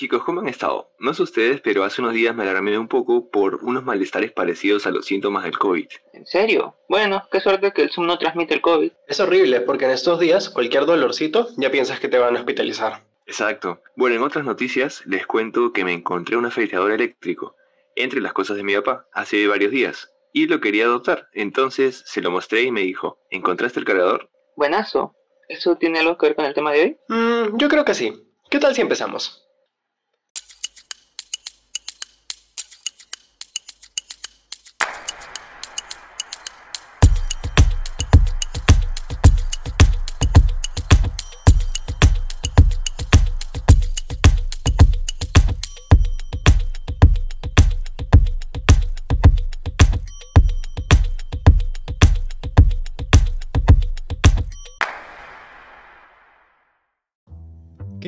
Chicos, 0.00 0.24
¿cómo 0.24 0.40
han 0.40 0.48
estado? 0.48 0.90
No 0.98 1.12
sé 1.12 1.22
ustedes, 1.24 1.60
pero 1.60 1.84
hace 1.84 2.00
unos 2.00 2.14
días 2.14 2.34
me 2.34 2.42
alarmé 2.42 2.78
un 2.78 2.88
poco 2.88 3.28
por 3.28 3.56
unos 3.56 3.84
malestares 3.84 4.32
parecidos 4.32 4.86
a 4.86 4.90
los 4.90 5.04
síntomas 5.04 5.44
del 5.44 5.58
COVID. 5.58 5.88
¿En 6.14 6.24
serio? 6.24 6.74
Bueno, 6.88 7.22
qué 7.30 7.38
suerte 7.38 7.70
que 7.72 7.82
el 7.82 7.90
Zoom 7.90 8.06
no 8.06 8.16
transmite 8.16 8.54
el 8.54 8.62
COVID. 8.62 8.92
Es 9.06 9.20
horrible 9.20 9.60
porque 9.60 9.84
en 9.84 9.90
estos 9.90 10.18
días 10.18 10.48
cualquier 10.48 10.86
dolorcito 10.86 11.48
ya 11.58 11.70
piensas 11.70 12.00
que 12.00 12.08
te 12.08 12.16
van 12.16 12.34
a 12.34 12.38
hospitalizar. 12.38 13.02
Exacto. 13.26 13.82
Bueno, 13.94 14.16
en 14.16 14.22
otras 14.22 14.42
noticias 14.42 15.02
les 15.04 15.26
cuento 15.26 15.70
que 15.74 15.84
me 15.84 15.92
encontré 15.92 16.38
un 16.38 16.46
afeitador 16.46 16.92
eléctrico 16.92 17.54
entre 17.94 18.22
las 18.22 18.32
cosas 18.32 18.56
de 18.56 18.62
mi 18.62 18.74
papá 18.76 19.06
hace 19.12 19.46
varios 19.48 19.70
días 19.70 20.10
y 20.32 20.46
lo 20.46 20.62
quería 20.62 20.86
adoptar. 20.86 21.28
Entonces 21.34 22.02
se 22.06 22.22
lo 22.22 22.30
mostré 22.30 22.62
y 22.62 22.72
me 22.72 22.80
dijo, 22.80 23.18
¿encontraste 23.28 23.78
el 23.78 23.84
cargador? 23.84 24.30
Buenazo. 24.56 25.14
¿Eso 25.46 25.76
tiene 25.76 25.98
algo 25.98 26.16
que 26.16 26.28
ver 26.28 26.36
con 26.36 26.46
el 26.46 26.54
tema 26.54 26.72
de 26.72 26.80
hoy? 26.80 26.96
Mm, 27.08 27.58
yo 27.58 27.68
creo 27.68 27.84
que 27.84 27.92
sí. 27.92 28.14
¿Qué 28.48 28.58
tal 28.58 28.74
si 28.74 28.80
empezamos? 28.80 29.46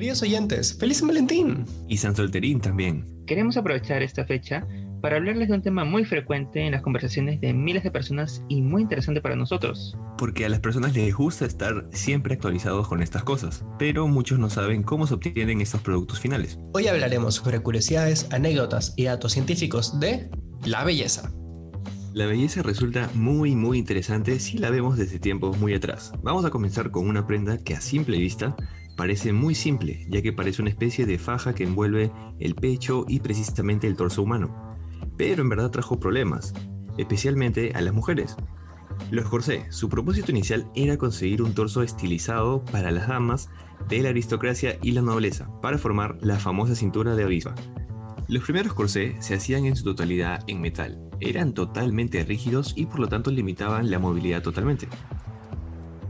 Queridos 0.02 0.23
oyentes, 0.23 0.77
¡Feliz 0.77 0.97
San 0.97 1.06
Valentín! 1.06 1.65
Y 1.87 1.97
San 1.97 2.16
Solterín 2.16 2.61
también. 2.61 3.06
Queremos 3.24 3.56
aprovechar 3.56 4.02
esta 4.02 4.25
fecha 4.25 4.66
para 5.01 5.15
hablarles 5.15 5.47
de 5.47 5.55
un 5.55 5.62
tema 5.62 5.84
muy 5.84 6.05
frecuente 6.05 6.61
en 6.61 6.72
las 6.72 6.83
conversaciones 6.83 7.41
de 7.41 7.53
miles 7.55 7.84
de 7.84 7.92
personas 7.92 8.42
y 8.48 8.62
muy 8.62 8.83
interesante 8.83 9.20
para 9.20 9.36
nosotros. 9.36 9.97
Porque 10.19 10.45
a 10.45 10.48
las 10.48 10.58
personas 10.58 10.97
les 10.97 11.14
gusta 11.14 11.47
estar 11.47 11.86
siempre 11.92 12.34
actualizados 12.34 12.89
con 12.89 13.00
estas 13.00 13.23
cosas, 13.23 13.64
pero 13.78 14.08
muchos 14.08 14.41
no 14.41 14.50
saben 14.50 14.83
cómo 14.83 15.06
se 15.06 15.14
obtienen 15.14 15.61
estos 15.61 15.83
productos 15.83 16.19
finales. 16.19 16.58
Hoy 16.75 16.89
hablaremos 16.89 17.36
sobre 17.36 17.61
curiosidades, 17.61 18.27
anécdotas 18.33 18.95
y 18.97 19.05
datos 19.05 19.30
científicos 19.30 20.00
de 20.00 20.28
la 20.64 20.83
belleza. 20.83 21.33
La 22.12 22.27
belleza 22.27 22.61
resulta 22.62 23.08
muy 23.14 23.55
muy 23.55 23.78
interesante 23.78 24.41
si 24.41 24.58
la 24.58 24.69
vemos 24.69 24.98
desde 24.98 25.20
tiempos 25.20 25.58
muy 25.58 25.75
atrás. 25.75 26.12
Vamos 26.25 26.45
a 26.45 26.50
comenzar 26.50 26.91
con 26.91 27.08
una 27.08 27.25
prenda 27.25 27.56
que 27.56 27.75
a 27.75 27.80
simple 27.80 28.19
vista 28.19 28.56
parece 29.03 29.33
muy 29.33 29.56
simple, 29.56 30.06
ya 30.08 30.22
que 30.22 30.33
parece 30.33 30.62
una 30.62 30.70
especie 30.70 31.06
de 31.06 31.19
faja 31.19 31.56
que 31.56 31.64
envuelve 31.64 32.12
el 32.39 32.55
pecho 32.55 33.05
y 33.08 33.19
precisamente 33.19 33.89
el 33.89 33.97
torso 33.97 34.22
humano. 34.22 34.77
Pero 35.17 35.42
en 35.42 35.48
verdad 35.48 35.72
trajo 35.72 35.98
problemas, 35.98 36.55
especialmente 36.98 37.73
a 37.75 37.80
las 37.80 37.92
mujeres. 37.92 38.36
Los 39.11 39.28
corsés, 39.28 39.64
su 39.75 39.89
propósito 39.89 40.30
inicial 40.30 40.70
era 40.77 40.98
conseguir 40.98 41.42
un 41.42 41.53
torso 41.53 41.83
estilizado 41.83 42.64
para 42.67 42.92
las 42.92 43.08
damas 43.08 43.50
de 43.89 44.05
la 44.05 44.11
aristocracia 44.11 44.78
y 44.83 44.92
la 44.92 45.03
nobleza, 45.03 45.50
para 45.61 45.78
formar 45.78 46.17
la 46.20 46.39
famosa 46.39 46.77
cintura 46.77 47.17
de 47.17 47.25
avispa. 47.25 47.56
Los 48.28 48.45
primeros 48.45 48.73
corsés 48.73 49.17
se 49.19 49.34
hacían 49.34 49.64
en 49.64 49.75
su 49.75 49.83
totalidad 49.83 50.45
en 50.47 50.61
metal, 50.61 51.11
eran 51.19 51.55
totalmente 51.55 52.23
rígidos 52.23 52.73
y 52.77 52.86
por 52.86 53.00
lo 53.00 53.08
tanto 53.08 53.33
limitaban 53.33 53.91
la 53.91 53.98
movilidad 53.98 54.42
totalmente. 54.42 54.86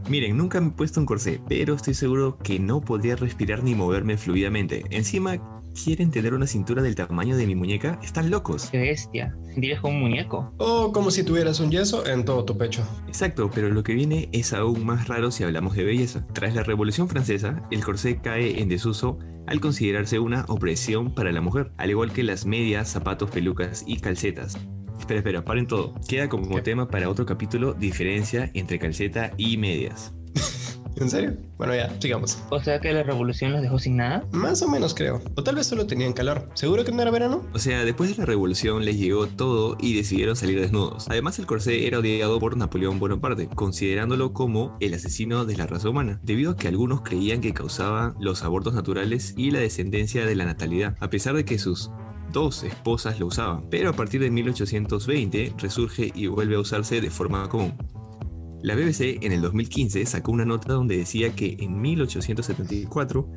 Miren, 0.09 0.37
nunca 0.37 0.59
me 0.59 0.67
he 0.67 0.71
puesto 0.71 0.99
un 0.99 1.05
corsé, 1.05 1.39
pero 1.47 1.75
estoy 1.75 1.93
seguro 1.93 2.37
que 2.37 2.59
no 2.59 2.81
podría 2.81 3.15
respirar 3.15 3.63
ni 3.63 3.73
moverme 3.73 4.17
fluidamente. 4.17 4.83
Encima, 4.89 5.37
¿quieren 5.81 6.11
tener 6.11 6.33
una 6.33 6.45
cintura 6.45 6.81
del 6.81 6.95
tamaño 6.95 7.37
de 7.37 7.47
mi 7.47 7.55
muñeca? 7.55 7.99
Están 8.03 8.29
locos. 8.29 8.69
Qué 8.69 8.79
bestia, 8.79 9.35
sentirías 9.45 9.79
como 9.79 9.95
un 9.95 10.01
muñeco. 10.01 10.53
O 10.57 10.91
como 10.91 11.09
si 11.09 11.23
tuvieras 11.23 11.61
un 11.61 11.71
yeso 11.71 12.05
en 12.05 12.25
todo 12.25 12.43
tu 12.43 12.57
pecho. 12.57 12.85
Exacto, 13.07 13.49
pero 13.53 13.69
lo 13.69 13.83
que 13.83 13.93
viene 13.93 14.27
es 14.33 14.51
aún 14.53 14.85
más 14.85 15.07
raro 15.07 15.31
si 15.31 15.45
hablamos 15.45 15.75
de 15.75 15.85
belleza. 15.85 16.27
Tras 16.33 16.53
la 16.53 16.63
Revolución 16.63 17.07
Francesa, 17.07 17.63
el 17.71 17.83
corsé 17.83 18.19
cae 18.21 18.61
en 18.61 18.67
desuso 18.67 19.19
al 19.47 19.61
considerarse 19.61 20.19
una 20.19 20.45
opresión 20.49 21.15
para 21.15 21.31
la 21.31 21.41
mujer, 21.41 21.71
al 21.77 21.89
igual 21.89 22.11
que 22.11 22.23
las 22.23 22.45
medias, 22.45 22.89
zapatos, 22.89 23.29
pelucas 23.29 23.83
y 23.87 23.99
calcetas. 23.99 24.57
Espera, 25.03 25.19
espera, 25.19 25.43
paren 25.43 25.67
todo. 25.67 25.93
Queda 26.07 26.29
como 26.29 26.63
tema 26.63 26.87
para 26.87 27.09
otro 27.09 27.25
capítulo 27.25 27.73
diferencia 27.73 28.49
entre 28.53 28.79
calceta 28.79 29.33
y 29.35 29.57
medias. 29.57 30.13
¿En 30.95 31.09
serio? 31.09 31.35
Bueno, 31.57 31.75
ya, 31.75 31.93
sigamos. 31.99 32.41
O 32.49 32.59
sea 32.61 32.79
que 32.79 32.93
la 32.93 33.03
revolución 33.03 33.51
los 33.51 33.61
dejó 33.61 33.79
sin 33.79 33.97
nada. 33.97 34.25
Más 34.31 34.61
o 34.61 34.69
menos 34.69 34.93
creo. 34.93 35.21
O 35.35 35.43
tal 35.43 35.55
vez 35.55 35.67
solo 35.67 35.87
tenían 35.87 36.13
calor. 36.13 36.47
¿Seguro 36.53 36.85
que 36.85 36.93
no 36.93 37.01
era 37.01 37.11
verano? 37.11 37.45
O 37.53 37.59
sea, 37.59 37.83
después 37.83 38.11
de 38.11 38.15
la 38.15 38.25
revolución 38.25 38.85
les 38.85 38.97
llegó 38.97 39.27
todo 39.27 39.75
y 39.77 39.93
decidieron 39.93 40.37
salir 40.37 40.61
desnudos. 40.61 41.09
Además, 41.09 41.37
el 41.37 41.47
corsé 41.47 41.85
era 41.85 41.99
odiado 41.99 42.39
por 42.39 42.55
Napoleón 42.55 42.97
Bonaparte, 42.97 43.49
considerándolo 43.53 44.31
como 44.31 44.77
el 44.79 44.93
asesino 44.93 45.43
de 45.43 45.57
la 45.57 45.67
raza 45.67 45.89
humana, 45.89 46.21
debido 46.23 46.51
a 46.51 46.55
que 46.55 46.69
algunos 46.69 47.01
creían 47.01 47.41
que 47.41 47.53
causaba 47.53 48.15
los 48.21 48.43
abortos 48.43 48.73
naturales 48.73 49.33
y 49.35 49.51
la 49.51 49.59
descendencia 49.59 50.25
de 50.25 50.35
la 50.35 50.45
natalidad, 50.45 50.95
a 51.01 51.09
pesar 51.09 51.35
de 51.35 51.43
que 51.43 51.59
sus 51.59 51.91
dos 52.33 52.63
esposas 52.63 53.19
lo 53.19 53.27
usaban, 53.27 53.69
pero 53.69 53.91
a 53.91 53.93
partir 53.93 54.19
de 54.19 54.29
1820 54.29 55.53
resurge 55.57 56.11
y 56.13 56.27
vuelve 56.27 56.55
a 56.55 56.59
usarse 56.59 56.99
de 56.99 57.09
forma 57.09 57.47
común. 57.47 57.77
La 58.63 58.75
BBC 58.75 59.21
en 59.21 59.33
el 59.33 59.41
2015 59.41 60.05
sacó 60.05 60.31
una 60.31 60.45
nota 60.45 60.71
donde 60.71 60.95
decía 60.95 61.35
que 61.35 61.57
en 61.59 61.81
1874 61.81 63.29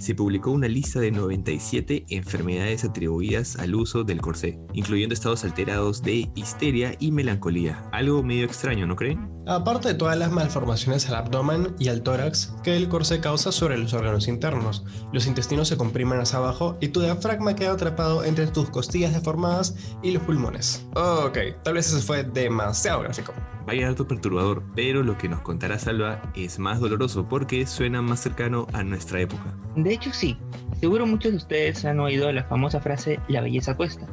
se 0.00 0.16
publicó 0.16 0.50
una 0.50 0.66
lista 0.66 0.98
de 0.98 1.12
97 1.12 2.06
enfermedades 2.08 2.82
atribuidas 2.82 3.54
al 3.60 3.76
uso 3.76 4.02
del 4.02 4.20
corsé, 4.20 4.58
incluyendo 4.72 5.14
estados 5.14 5.44
alterados 5.44 6.02
de 6.02 6.28
histeria 6.34 6.96
y 6.98 7.12
melancolía. 7.12 7.88
Algo 7.92 8.24
medio 8.24 8.44
extraño, 8.44 8.88
¿no 8.88 8.96
creen? 8.96 9.30
Aparte 9.46 9.86
de 9.86 9.94
todas 9.94 10.18
las 10.18 10.32
malformaciones 10.32 11.08
al 11.08 11.14
abdomen 11.14 11.76
y 11.78 11.86
al 11.86 12.02
tórax 12.02 12.52
que 12.64 12.76
el 12.76 12.88
corsé 12.88 13.20
causa 13.20 13.52
sobre 13.52 13.78
los 13.78 13.92
órganos 13.92 14.26
internos, 14.26 14.84
los 15.12 15.28
intestinos 15.28 15.68
se 15.68 15.76
comprimen 15.76 16.18
hacia 16.18 16.38
abajo 16.38 16.76
y 16.80 16.88
tu 16.88 17.02
diafragma 17.02 17.54
queda 17.54 17.74
atrapado 17.74 18.24
entre 18.24 18.48
tus 18.48 18.68
costillas 18.70 19.14
deformadas 19.14 19.76
y 20.02 20.10
los 20.10 20.24
pulmones. 20.24 20.84
Ok, 20.96 21.38
tal 21.62 21.74
vez 21.74 21.86
eso 21.86 22.00
fue 22.00 22.24
demasiado 22.24 23.02
gráfico. 23.02 23.32
Vaya 23.66 23.88
dato 23.88 24.08
perturbador, 24.08 24.62
pero 24.74 25.02
lo 25.02 25.16
que 25.16 25.28
nos 25.28 25.40
contará 25.40 25.78
Salva 25.78 26.20
es 26.34 26.58
más 26.58 26.80
doloroso 26.80 27.28
porque 27.28 27.66
suena 27.66 28.02
más 28.02 28.20
cercano 28.20 28.66
a 28.72 28.82
nuestra 28.82 29.20
época. 29.20 29.54
De 29.76 29.92
hecho, 29.92 30.12
sí. 30.12 30.36
Seguro 30.80 31.06
muchos 31.06 31.32
de 31.32 31.36
ustedes 31.38 31.84
han 31.84 32.00
oído 32.00 32.30
la 32.32 32.44
famosa 32.44 32.80
frase 32.80 33.20
la 33.28 33.40
belleza 33.40 33.76
cuesta. 33.76 34.06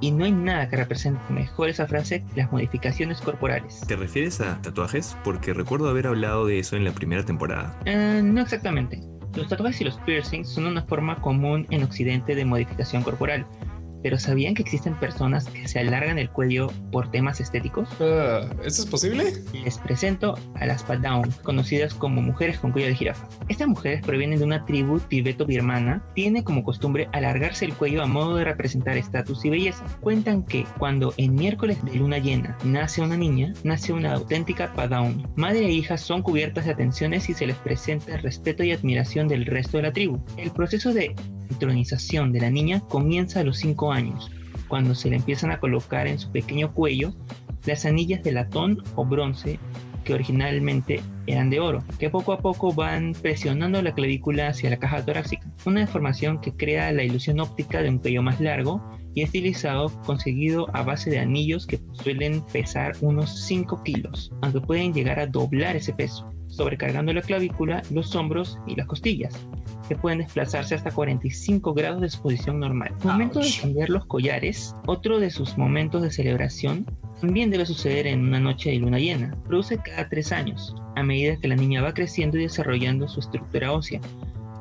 Y 0.00 0.10
no 0.10 0.24
hay 0.24 0.32
nada 0.32 0.68
que 0.68 0.76
represente 0.76 1.20
mejor 1.30 1.70
esa 1.70 1.86
frase 1.86 2.22
que 2.24 2.40
las 2.42 2.52
modificaciones 2.52 3.20
corporales. 3.20 3.80
¿Te 3.86 3.96
refieres 3.96 4.40
a 4.40 4.60
tatuajes? 4.60 5.16
Porque 5.24 5.54
recuerdo 5.54 5.88
haber 5.88 6.06
hablado 6.06 6.46
de 6.46 6.58
eso 6.58 6.76
en 6.76 6.84
la 6.84 6.92
primera 6.92 7.24
temporada. 7.24 7.78
Eh, 7.86 8.20
no 8.22 8.42
exactamente. 8.42 9.00
Los 9.34 9.48
tatuajes 9.48 9.80
y 9.82 9.84
los 9.84 9.98
piercings 9.98 10.48
son 10.48 10.66
una 10.66 10.82
forma 10.82 11.20
común 11.20 11.66
en 11.70 11.82
Occidente 11.82 12.34
de 12.34 12.44
modificación 12.44 13.02
corporal, 13.02 13.46
pero 14.02 14.18
¿sabían 14.18 14.54
que 14.54 14.62
existen 14.62 14.94
personas 14.98 15.46
que 15.46 15.66
se 15.68 15.78
alargan 15.78 16.18
el 16.18 16.30
cuello 16.30 16.68
por 16.92 17.10
temas 17.10 17.40
estéticos? 17.40 17.88
Uh, 18.00 18.48
¿Eso 18.64 18.82
es 18.82 18.86
posible? 18.86 19.32
Les 19.52 19.78
presento 19.78 20.34
a 20.54 20.66
las 20.66 20.82
Padawn, 20.82 21.30
conocidas 21.42 21.94
como 21.94 22.22
mujeres 22.22 22.58
con 22.58 22.72
cuello 22.72 22.88
de 22.88 22.94
jirafa. 22.94 23.28
Estas 23.48 23.68
mujeres 23.68 24.02
provienen 24.02 24.38
de 24.38 24.44
una 24.44 24.64
tribu 24.64 25.00
tibeto-birmana, 25.00 26.02
tiene 26.14 26.44
como 26.44 26.64
costumbre 26.64 27.08
alargarse 27.12 27.64
el 27.64 27.74
cuello 27.74 28.02
a 28.02 28.06
modo 28.06 28.36
de 28.36 28.44
representar 28.44 28.96
estatus 28.96 29.44
y 29.44 29.50
belleza. 29.50 29.84
Cuentan 30.00 30.44
que 30.44 30.64
cuando 30.78 31.14
en 31.16 31.34
miércoles 31.34 31.84
de 31.84 31.94
luna 31.94 32.18
llena 32.18 32.56
nace 32.64 33.00
una 33.00 33.16
niña, 33.16 33.52
nace 33.64 33.92
una 33.92 34.14
auténtica 34.14 34.72
Padawn. 34.72 35.26
Madre 35.36 35.66
e 35.66 35.72
hija 35.72 35.96
son 35.96 36.22
cubiertas 36.22 36.66
de 36.66 36.72
atenciones 36.72 37.28
y 37.28 37.34
se 37.34 37.46
les 37.46 37.56
presenta 37.56 38.16
respeto 38.18 38.62
y 38.64 38.72
admiración 38.72 39.28
del 39.28 39.46
resto 39.46 39.76
de 39.78 39.84
la 39.84 39.92
tribu. 39.92 40.18
El 40.36 40.50
proceso 40.50 40.92
de 40.92 41.14
entronización 41.50 42.32
de 42.32 42.40
la 42.40 42.50
niña 42.50 42.80
comienza 42.88 43.40
a 43.40 43.44
los 43.44 43.58
5 43.58 43.92
años, 43.92 44.30
cuando 44.68 44.94
se 44.94 45.10
le 45.10 45.16
empiezan 45.16 45.50
a 45.50 45.60
colocar 45.60 46.06
en 46.06 46.18
su 46.18 46.30
pequeño 46.30 46.72
cuello 46.72 47.14
las 47.66 47.84
anillas 47.84 48.22
de 48.22 48.32
latón 48.32 48.82
o 48.94 49.04
bronce 49.04 49.58
que 50.04 50.14
originalmente 50.14 51.02
eran 51.26 51.50
de 51.50 51.58
oro, 51.58 51.82
que 51.98 52.08
poco 52.10 52.32
a 52.32 52.38
poco 52.38 52.72
van 52.72 53.12
presionando 53.20 53.82
la 53.82 53.92
clavícula 53.92 54.48
hacia 54.48 54.70
la 54.70 54.76
caja 54.76 55.04
torácica, 55.04 55.50
una 55.64 55.80
deformación 55.80 56.40
que 56.40 56.52
crea 56.52 56.92
la 56.92 57.02
ilusión 57.02 57.40
óptica 57.40 57.82
de 57.82 57.88
un 57.88 57.98
cuello 57.98 58.22
más 58.22 58.40
largo 58.40 58.80
y 59.14 59.22
estilizado 59.22 59.90
conseguido 60.02 60.68
a 60.74 60.82
base 60.82 61.10
de 61.10 61.18
anillos 61.18 61.66
que 61.66 61.80
suelen 61.92 62.40
pesar 62.52 62.92
unos 63.00 63.46
5 63.46 63.82
kilos, 63.82 64.32
aunque 64.42 64.60
pueden 64.60 64.94
llegar 64.94 65.18
a 65.18 65.26
doblar 65.26 65.74
ese 65.74 65.92
peso, 65.92 66.30
sobrecargando 66.56 67.12
la 67.12 67.22
clavícula, 67.22 67.82
los 67.90 68.14
hombros 68.16 68.58
y 68.66 68.74
las 68.74 68.86
costillas, 68.86 69.34
que 69.88 69.96
pueden 69.96 70.20
desplazarse 70.20 70.74
hasta 70.74 70.90
45 70.90 71.74
grados 71.74 72.00
de 72.00 72.06
exposición 72.06 72.60
normal. 72.60 72.94
Momento 73.04 73.40
de 73.40 73.52
cambiar 73.60 73.90
los 73.90 74.06
collares, 74.06 74.74
otro 74.86 75.20
de 75.20 75.30
sus 75.30 75.58
momentos 75.58 76.02
de 76.02 76.10
celebración, 76.10 76.86
también 77.20 77.50
debe 77.50 77.66
suceder 77.66 78.06
en 78.06 78.26
una 78.26 78.40
noche 78.40 78.70
de 78.70 78.76
luna 78.76 78.98
llena. 78.98 79.36
Produce 79.44 79.78
cada 79.78 80.08
tres 80.08 80.32
años, 80.32 80.74
a 80.96 81.02
medida 81.02 81.36
que 81.36 81.48
la 81.48 81.56
niña 81.56 81.82
va 81.82 81.94
creciendo 81.94 82.38
y 82.38 82.42
desarrollando 82.42 83.08
su 83.08 83.20
estructura 83.20 83.72
ósea. 83.72 84.00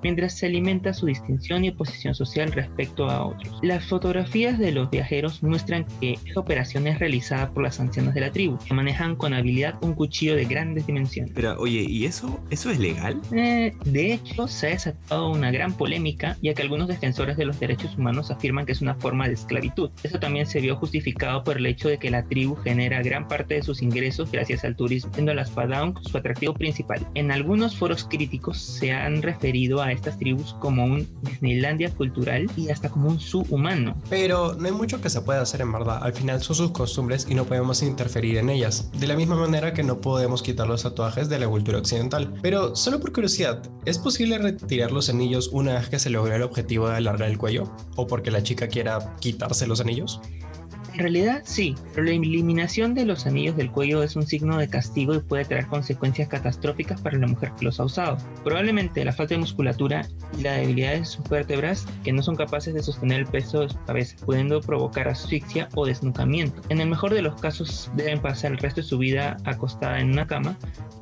Mientras 0.05 0.37
se 0.37 0.45
alimenta 0.45 0.93
su 0.93 1.07
distinción 1.07 1.65
y 1.65 1.71
posición 1.71 2.13
social 2.13 2.51
respecto 2.51 3.09
a 3.09 3.25
otros. 3.25 3.57
Las 3.63 3.85
fotografías 3.85 4.59
de 4.59 4.71
los 4.71 4.91
viajeros 4.91 5.41
muestran 5.41 5.83
que 5.99 6.19
esta 6.23 6.39
operación 6.39 6.85
es 6.85 6.99
realizada 6.99 7.49
por 7.49 7.63
las 7.63 7.79
ancianas 7.79 8.13
de 8.13 8.21
la 8.21 8.31
tribu, 8.31 8.59
que 8.59 8.75
manejan 8.75 9.15
con 9.15 9.33
habilidad 9.33 9.73
un 9.81 9.95
cuchillo 9.95 10.35
de 10.35 10.45
grandes 10.45 10.85
dimensiones. 10.85 11.31
Pero 11.33 11.59
oye, 11.59 11.81
¿y 11.89 12.05
eso, 12.05 12.39
eso 12.51 12.69
es 12.69 12.77
legal? 12.77 13.19
Eh, 13.31 13.73
de 13.83 14.13
hecho, 14.13 14.47
se 14.47 14.67
ha 14.67 14.69
desatado 14.69 15.31
una 15.31 15.49
gran 15.49 15.73
polémica, 15.73 16.37
ya 16.39 16.53
que 16.53 16.61
algunos 16.61 16.87
defensores 16.87 17.35
de 17.35 17.45
los 17.45 17.59
derechos 17.59 17.97
humanos 17.97 18.29
afirman 18.29 18.67
que 18.67 18.73
es 18.73 18.81
una 18.81 18.93
forma 18.93 19.27
de 19.27 19.33
esclavitud. 19.33 19.89
Eso 20.03 20.19
también 20.19 20.45
se 20.45 20.61
vio 20.61 20.75
justificado 20.75 21.43
por 21.43 21.57
el 21.57 21.65
hecho 21.65 21.89
de 21.89 21.97
que 21.97 22.11
la 22.11 22.25
tribu 22.25 22.55
genera 22.57 23.01
gran 23.01 23.27
parte 23.27 23.55
de 23.55 23.63
sus 23.63 23.81
ingresos 23.81 24.31
gracias 24.31 24.63
al 24.65 24.75
turismo, 24.75 25.11
siendo 25.15 25.33
las 25.33 25.49
Padang 25.49 25.95
su 26.03 26.15
atractivo 26.15 26.53
principal. 26.53 27.07
En 27.15 27.31
algunos 27.31 27.75
foros 27.75 28.03
críticos 28.03 28.59
se 28.59 28.91
han 28.91 29.23
referido 29.23 29.81
a 29.81 29.94
estas 29.95 30.17
tribus 30.17 30.55
como 30.59 30.85
un 30.85 31.07
Disneylandia 31.23 31.89
cultural 31.91 32.49
y 32.55 32.69
hasta 32.69 32.89
como 32.89 33.09
un 33.09 33.19
subhumano. 33.19 33.95
Pero 34.09 34.53
no 34.53 34.65
hay 34.65 34.71
mucho 34.71 35.01
que 35.01 35.09
se 35.09 35.21
pueda 35.21 35.41
hacer 35.41 35.61
en 35.61 35.71
verdad, 35.71 35.99
al 36.01 36.13
final 36.13 36.41
son 36.41 36.55
sus 36.55 36.71
costumbres 36.71 37.27
y 37.29 37.35
no 37.35 37.45
podemos 37.45 37.81
interferir 37.81 38.37
en 38.37 38.49
ellas, 38.49 38.91
de 38.99 39.07
la 39.07 39.15
misma 39.15 39.35
manera 39.35 39.73
que 39.73 39.83
no 39.83 40.01
podemos 40.01 40.43
quitar 40.43 40.67
los 40.67 40.83
tatuajes 40.83 41.29
de 41.29 41.39
la 41.39 41.47
cultura 41.47 41.79
occidental. 41.79 42.33
Pero 42.41 42.75
solo 42.75 42.99
por 42.99 43.13
curiosidad, 43.13 43.61
¿es 43.85 43.97
posible 43.97 44.37
retirar 44.37 44.91
los 44.91 45.09
anillos 45.09 45.49
una 45.51 45.73
vez 45.73 45.89
que 45.89 45.99
se 45.99 46.09
logra 46.09 46.35
el 46.35 46.43
objetivo 46.43 46.87
de 46.87 46.97
alargar 46.97 47.29
el 47.29 47.37
cuello? 47.37 47.71
¿O 47.95 48.07
porque 48.07 48.31
la 48.31 48.43
chica 48.43 48.67
quiera 48.67 49.15
quitarse 49.19 49.67
los 49.67 49.81
anillos? 49.81 50.21
En 50.95 50.99
realidad 50.99 51.41
sí, 51.43 51.75
pero 51.93 52.05
la 52.05 52.13
eliminación 52.13 52.93
de 52.93 53.05
los 53.05 53.25
anillos 53.25 53.57
del 53.57 53.69
cuello 53.69 54.01
es 54.01 54.15
un 54.15 54.25
signo 54.25 54.57
de 54.57 54.69
castigo 54.69 55.13
y 55.13 55.19
puede 55.19 55.43
traer 55.43 55.67
consecuencias 55.67 56.29
catastróficas 56.29 57.01
para 57.01 57.17
la 57.17 57.27
mujer 57.27 57.51
que 57.59 57.65
los 57.65 57.81
ha 57.81 57.83
usado. 57.83 58.17
Probablemente 58.45 59.03
la 59.03 59.11
falta 59.11 59.33
de 59.33 59.41
musculatura 59.41 60.07
y 60.39 60.43
la 60.43 60.53
debilidad 60.53 60.93
de 60.93 61.03
sus 61.03 61.27
vértebras 61.27 61.85
que 62.05 62.13
no 62.13 62.23
son 62.23 62.37
capaces 62.37 62.73
de 62.73 62.81
sostener 62.81 63.19
el 63.19 63.25
peso 63.27 63.59
de 63.59 63.69
su 63.71 63.83
cabeza, 63.83 64.15
pudiendo 64.25 64.61
provocar 64.61 65.09
asfixia 65.09 65.67
o 65.75 65.85
desnucamiento. 65.85 66.61
En 66.69 66.79
el 66.79 66.87
mejor 66.87 67.13
de 67.13 67.23
los 67.23 67.41
casos 67.41 67.91
deben 67.97 68.21
pasar 68.21 68.53
el 68.53 68.57
resto 68.59 68.79
de 68.79 68.87
su 68.87 68.97
vida 68.97 69.35
acostada 69.43 69.99
en 69.99 70.13
una 70.13 70.25
cama 70.25 70.57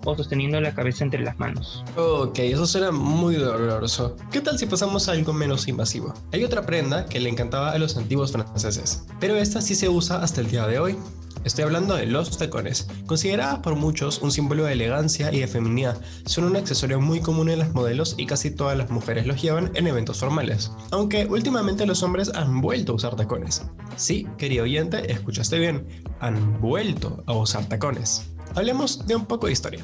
o 0.06 0.18
sosteniendo 0.18 0.60
la 0.60 0.74
cabeza 0.74 1.04
entre 1.04 1.22
las 1.24 1.38
manos. 1.38 1.84
Ok, 1.96 2.40
eso 2.40 2.66
suena 2.66 2.92
muy 2.92 3.36
doloroso. 3.36 4.18
¿Qué 4.32 4.42
tal 4.42 4.58
si 4.58 4.66
pasamos 4.66 5.08
a 5.08 5.12
algo 5.12 5.34
menos 5.34 5.68
invasivo? 5.68 6.16
Hay 6.32 6.44
otra 6.44 6.66
prenda 6.66 7.06
que 7.06 7.20
le 7.20 7.30
encantaba 7.30 7.72
a 7.72 7.78
los 7.78 7.96
antiguos 7.96 8.32
franceses, 8.32 9.06
pero 9.20 9.36
esta 9.36 9.62
sí 9.62 9.76
se 9.76 9.83
usa 9.90 10.22
hasta 10.22 10.42
el 10.42 10.50
día 10.50 10.68
de 10.68 10.80
hoy. 10.80 10.98
Estoy 11.44 11.66
hablando 11.66 11.96
de 11.96 12.06
los 12.06 12.38
tacones. 12.38 12.88
Consideradas 13.06 13.60
por 13.60 13.76
muchos 13.76 14.22
un 14.22 14.32
símbolo 14.32 14.64
de 14.64 14.74
elegancia 14.74 15.34
y 15.34 15.40
de 15.40 15.48
feminidad, 15.48 16.00
son 16.26 16.46
un 16.46 16.56
accesorio 16.56 17.02
muy 17.02 17.20
común 17.20 17.50
en 17.50 17.60
las 17.60 17.74
modelos 17.74 18.16
y 18.18 18.26
casi 18.26 18.52
todas 18.52 18.78
las 18.78 18.90
mujeres 18.90 19.28
los 19.28 19.42
llevan 19.42 19.72
en 19.76 19.88
eventos 19.88 20.20
formales. 20.20 20.72
Aunque 20.92 21.26
últimamente 21.26 21.86
los 21.86 22.02
hombres 22.02 22.32
han 22.34 22.62
vuelto 22.62 22.94
a 22.94 22.96
usar 22.96 23.16
tacones. 23.16 23.64
Sí, 23.98 24.26
querido 24.38 24.64
oyente, 24.64 25.12
escuchaste 25.12 25.60
bien, 25.60 25.86
han 26.20 26.62
vuelto 26.62 27.24
a 27.28 27.34
usar 27.34 27.66
tacones. 27.66 28.30
Hablemos 28.56 29.06
de 29.06 29.16
un 29.16 29.26
poco 29.26 29.48
de 29.48 29.54
historia. 29.54 29.84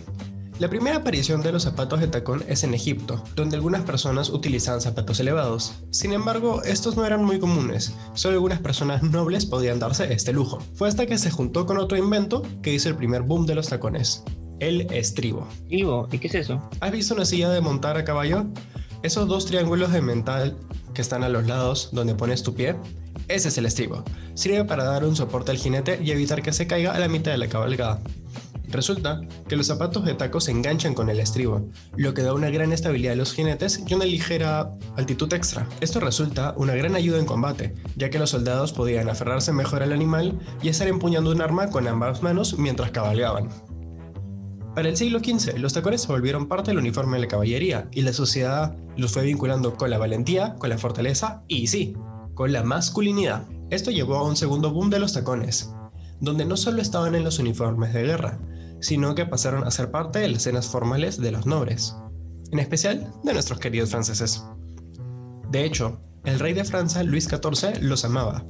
La 0.59 0.69
primera 0.69 0.97
aparición 0.97 1.41
de 1.41 1.53
los 1.53 1.63
zapatos 1.63 2.01
de 2.01 2.09
tacón 2.09 2.43
es 2.49 2.65
en 2.65 2.73
Egipto, 2.73 3.23
donde 3.33 3.55
algunas 3.55 3.83
personas 3.83 4.29
utilizaban 4.29 4.81
zapatos 4.81 5.17
elevados. 5.21 5.75
Sin 5.89 6.11
embargo, 6.11 6.61
estos 6.63 6.97
no 6.97 7.05
eran 7.05 7.23
muy 7.23 7.39
comunes, 7.39 7.93
solo 8.13 8.33
algunas 8.33 8.59
personas 8.59 9.01
nobles 9.01 9.45
podían 9.45 9.79
darse 9.79 10.11
este 10.11 10.33
lujo. 10.33 10.59
Fue 10.73 10.89
hasta 10.89 11.05
que 11.05 11.17
se 11.17 11.31
juntó 11.31 11.65
con 11.65 11.77
otro 11.77 11.97
invento 11.97 12.41
que 12.61 12.73
hizo 12.73 12.89
el 12.89 12.97
primer 12.97 13.21
boom 13.21 13.45
de 13.45 13.55
los 13.55 13.69
tacones, 13.69 14.25
el 14.59 14.81
estribo. 14.91 15.47
¿Y 16.11 16.17
qué 16.17 16.27
es 16.27 16.35
eso? 16.35 16.69
¿Has 16.81 16.91
visto 16.91 17.13
una 17.13 17.23
silla 17.23 17.49
de 17.51 17.61
montar 17.61 17.95
a 17.95 18.03
caballo? 18.03 18.45
Esos 19.01 19.29
dos 19.29 19.45
triángulos 19.45 19.93
de 19.93 20.01
metal 20.01 20.57
que 20.93 21.01
están 21.01 21.23
a 21.23 21.29
los 21.29 21.47
lados 21.47 21.87
donde 21.93 22.15
pones 22.15 22.43
tu 22.43 22.53
pie, 22.53 22.75
ese 23.29 23.49
es 23.49 23.57
el 23.59 23.67
estribo. 23.67 24.03
Sirve 24.33 24.65
para 24.65 24.83
dar 24.83 25.05
un 25.05 25.15
soporte 25.15 25.51
al 25.51 25.57
jinete 25.57 25.99
y 26.03 26.11
evitar 26.11 26.41
que 26.41 26.51
se 26.51 26.65
caiga 26.65 26.93
a 26.93 26.99
la 26.99 27.07
mitad 27.07 27.31
de 27.31 27.37
la 27.37 27.47
cabalgada. 27.47 28.01
Resulta 28.69 29.21
que 29.47 29.55
los 29.55 29.67
zapatos 29.67 30.05
de 30.05 30.13
taco 30.13 30.39
se 30.39 30.51
enganchan 30.51 30.93
con 30.93 31.09
el 31.09 31.19
estribo, 31.19 31.69
lo 31.95 32.13
que 32.13 32.21
da 32.21 32.33
una 32.33 32.51
gran 32.51 32.71
estabilidad 32.71 33.13
a 33.13 33.17
los 33.17 33.33
jinetes 33.33 33.83
y 33.85 33.93
una 33.95 34.05
ligera 34.05 34.71
altitud 34.95 35.33
extra. 35.33 35.67
Esto 35.81 35.99
resulta 35.99 36.53
una 36.55 36.75
gran 36.75 36.95
ayuda 36.95 37.17
en 37.17 37.25
combate, 37.25 37.73
ya 37.95 38.11
que 38.11 38.19
los 38.19 38.29
soldados 38.29 38.71
podían 38.71 39.09
aferrarse 39.09 39.51
mejor 39.51 39.81
al 39.81 39.91
animal 39.91 40.37
y 40.61 40.69
estar 40.69 40.87
empuñando 40.87 41.31
un 41.31 41.41
arma 41.41 41.69
con 41.69 41.87
ambas 41.87 42.21
manos 42.21 42.59
mientras 42.59 42.91
cabalgaban. 42.91 43.49
Para 44.75 44.87
el 44.87 44.97
siglo 44.97 45.19
XV, 45.19 45.57
los 45.57 45.73
tacones 45.73 46.01
se 46.01 46.11
volvieron 46.11 46.47
parte 46.47 46.69
del 46.71 46.77
uniforme 46.77 47.17
de 47.17 47.23
la 47.23 47.27
caballería 47.27 47.89
y 47.91 48.03
la 48.03 48.13
sociedad 48.13 48.77
los 48.97 49.11
fue 49.11 49.23
vinculando 49.23 49.75
con 49.75 49.89
la 49.89 49.97
valentía, 49.97 50.55
con 50.55 50.69
la 50.69 50.77
fortaleza 50.77 51.43
y 51.47 51.67
sí, 51.67 51.95
con 52.35 52.53
la 52.53 52.63
masculinidad. 52.63 53.47
Esto 53.71 53.89
llevó 53.89 54.17
a 54.17 54.23
un 54.23 54.35
segundo 54.35 54.71
boom 54.71 54.91
de 54.91 54.99
los 54.99 55.13
tacones, 55.13 55.73
donde 56.21 56.45
no 56.45 56.55
solo 56.55 56.81
estaban 56.81 57.15
en 57.15 57.23
los 57.23 57.39
uniformes 57.39 57.93
de 57.93 58.03
guerra, 58.03 58.39
sino 58.81 59.15
que 59.15 59.25
pasaron 59.25 59.63
a 59.65 59.71
ser 59.71 59.91
parte 59.91 60.19
de 60.19 60.27
las 60.29 60.39
escenas 60.39 60.67
formales 60.67 61.19
de 61.19 61.31
los 61.31 61.45
nobles, 61.45 61.95
en 62.51 62.59
especial 62.59 63.11
de 63.23 63.33
nuestros 63.33 63.59
queridos 63.59 63.91
franceses. 63.91 64.43
De 65.49 65.65
hecho, 65.65 65.99
el 66.25 66.39
rey 66.39 66.53
de 66.53 66.65
Francia, 66.65 67.03
Luis 67.03 67.25
XIV, 67.25 67.81
los 67.81 68.05
amaba, 68.05 68.45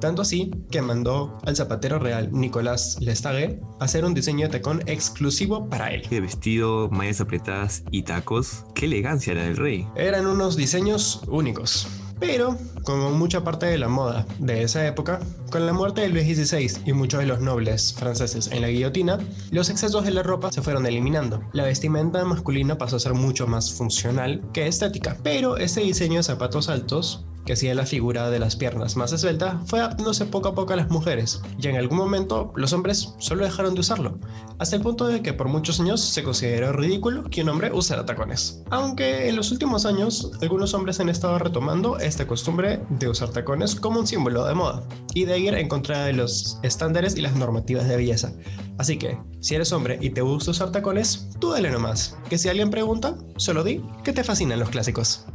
tanto 0.00 0.22
así 0.22 0.50
que 0.70 0.80
mandó 0.80 1.38
al 1.44 1.56
zapatero 1.56 1.98
real 1.98 2.30
Nicolas 2.32 2.96
Lestage 3.00 3.60
hacer 3.80 4.04
un 4.04 4.14
diseño 4.14 4.46
de 4.46 4.58
tacón 4.58 4.82
exclusivo 4.86 5.68
para 5.68 5.92
él. 5.92 6.02
De 6.08 6.20
vestido, 6.20 6.88
mallas 6.90 7.20
apretadas 7.20 7.84
y 7.90 8.02
tacos, 8.02 8.64
qué 8.74 8.86
elegancia 8.86 9.32
era 9.32 9.44
del 9.44 9.56
rey. 9.56 9.86
Eran 9.96 10.26
unos 10.26 10.56
diseños 10.56 11.22
únicos. 11.28 11.86
Pero, 12.20 12.56
como 12.84 13.10
mucha 13.10 13.42
parte 13.42 13.66
de 13.66 13.78
la 13.78 13.88
moda 13.88 14.26
de 14.38 14.62
esa 14.62 14.86
época, 14.86 15.20
con 15.50 15.66
la 15.66 15.72
muerte 15.72 16.02
de 16.02 16.10
Luis 16.10 16.26
XVI 16.36 16.82
y 16.84 16.92
muchos 16.92 17.20
de 17.20 17.26
los 17.26 17.40
nobles 17.40 17.94
franceses 17.94 18.48
en 18.52 18.60
la 18.60 18.68
guillotina, 18.68 19.18
los 19.50 19.70
excesos 19.70 20.04
de 20.04 20.10
la 20.10 20.22
ropa 20.22 20.52
se 20.52 20.62
fueron 20.62 20.86
eliminando. 20.86 21.42
La 21.52 21.64
vestimenta 21.64 22.24
masculina 22.24 22.78
pasó 22.78 22.96
a 22.96 23.00
ser 23.00 23.14
mucho 23.14 23.46
más 23.46 23.72
funcional 23.72 24.42
que 24.52 24.66
estética. 24.66 25.16
Pero 25.22 25.56
ese 25.56 25.80
diseño 25.80 26.18
de 26.18 26.22
zapatos 26.22 26.68
altos 26.68 27.24
que 27.44 27.54
hacía 27.54 27.74
la 27.74 27.86
figura 27.86 28.30
de 28.30 28.38
las 28.38 28.56
piernas 28.56 28.96
más 28.96 29.12
esbelta, 29.12 29.60
fue 29.66 29.80
adaptándose 29.80 30.26
poco 30.26 30.48
a 30.48 30.54
poco 30.54 30.72
a 30.72 30.76
las 30.76 30.90
mujeres, 30.90 31.40
y 31.58 31.68
en 31.68 31.76
algún 31.76 31.98
momento 31.98 32.52
los 32.56 32.72
hombres 32.72 33.14
solo 33.18 33.44
dejaron 33.44 33.74
de 33.74 33.80
usarlo, 33.80 34.18
hasta 34.58 34.76
el 34.76 34.82
punto 34.82 35.06
de 35.06 35.22
que 35.22 35.32
por 35.32 35.48
muchos 35.48 35.80
años 35.80 36.00
se 36.00 36.22
consideró 36.22 36.72
ridículo 36.72 37.24
que 37.30 37.42
un 37.42 37.48
hombre 37.48 37.72
usara 37.72 38.04
tacones. 38.04 38.62
Aunque 38.70 39.28
en 39.28 39.36
los 39.36 39.50
últimos 39.52 39.86
años 39.86 40.30
algunos 40.40 40.74
hombres 40.74 41.00
han 41.00 41.08
estado 41.08 41.38
retomando 41.38 41.98
esta 41.98 42.26
costumbre 42.26 42.80
de 42.90 43.08
usar 43.08 43.30
tacones 43.30 43.74
como 43.74 44.00
un 44.00 44.06
símbolo 44.06 44.44
de 44.44 44.54
moda, 44.54 44.82
y 45.14 45.24
de 45.24 45.38
ir 45.38 45.54
en 45.54 45.68
contra 45.68 46.04
de 46.04 46.12
los 46.12 46.58
estándares 46.62 47.16
y 47.16 47.20
las 47.20 47.36
normativas 47.36 47.88
de 47.88 47.96
belleza. 47.96 48.32
Así 48.78 48.96
que, 48.96 49.18
si 49.40 49.54
eres 49.54 49.72
hombre 49.72 49.98
y 50.00 50.10
te 50.10 50.22
gusta 50.22 50.52
usar 50.52 50.72
tacones, 50.72 51.28
tú 51.38 51.50
dale 51.50 51.70
nomás, 51.70 52.16
que 52.28 52.38
si 52.38 52.48
alguien 52.48 52.70
pregunta, 52.70 53.16
solo 53.36 53.62
di 53.62 53.82
que 54.04 54.12
te 54.12 54.24
fascinan 54.24 54.60
los 54.60 54.70
clásicos. 54.70 55.26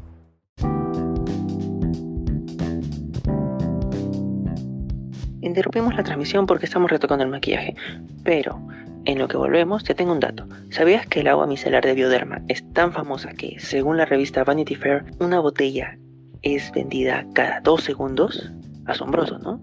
Interrumpimos 5.46 5.94
la 5.94 6.04
transmisión 6.04 6.48
porque 6.48 6.66
estamos 6.66 6.90
retocando 6.90 7.24
el 7.24 7.30
maquillaje, 7.30 7.75
pero 8.24 8.60
en 9.06 9.20
lo 9.20 9.28
que 9.28 9.38
volvemos 9.38 9.84
te 9.84 9.94
tengo 9.94 10.12
un 10.12 10.20
dato. 10.20 10.48
¿Sabías 10.72 11.06
que 11.06 11.20
el 11.20 11.28
agua 11.28 11.46
micelar 11.46 11.86
de 11.86 11.94
Bioderma 11.94 12.42
es 12.48 12.68
tan 12.74 12.92
famosa 12.92 13.32
que, 13.32 13.60
según 13.60 13.98
la 13.98 14.06
revista 14.06 14.44
Vanity 14.44 14.74
Fair, 14.74 15.06
una 15.20 15.40
botella 15.40 16.00
es 16.42 16.72
vendida 16.72 17.28
cada 17.36 17.62
dos 17.62 17.84
segundos? 17.84 18.52
Asombroso, 18.88 19.38
¿no? 19.38 19.62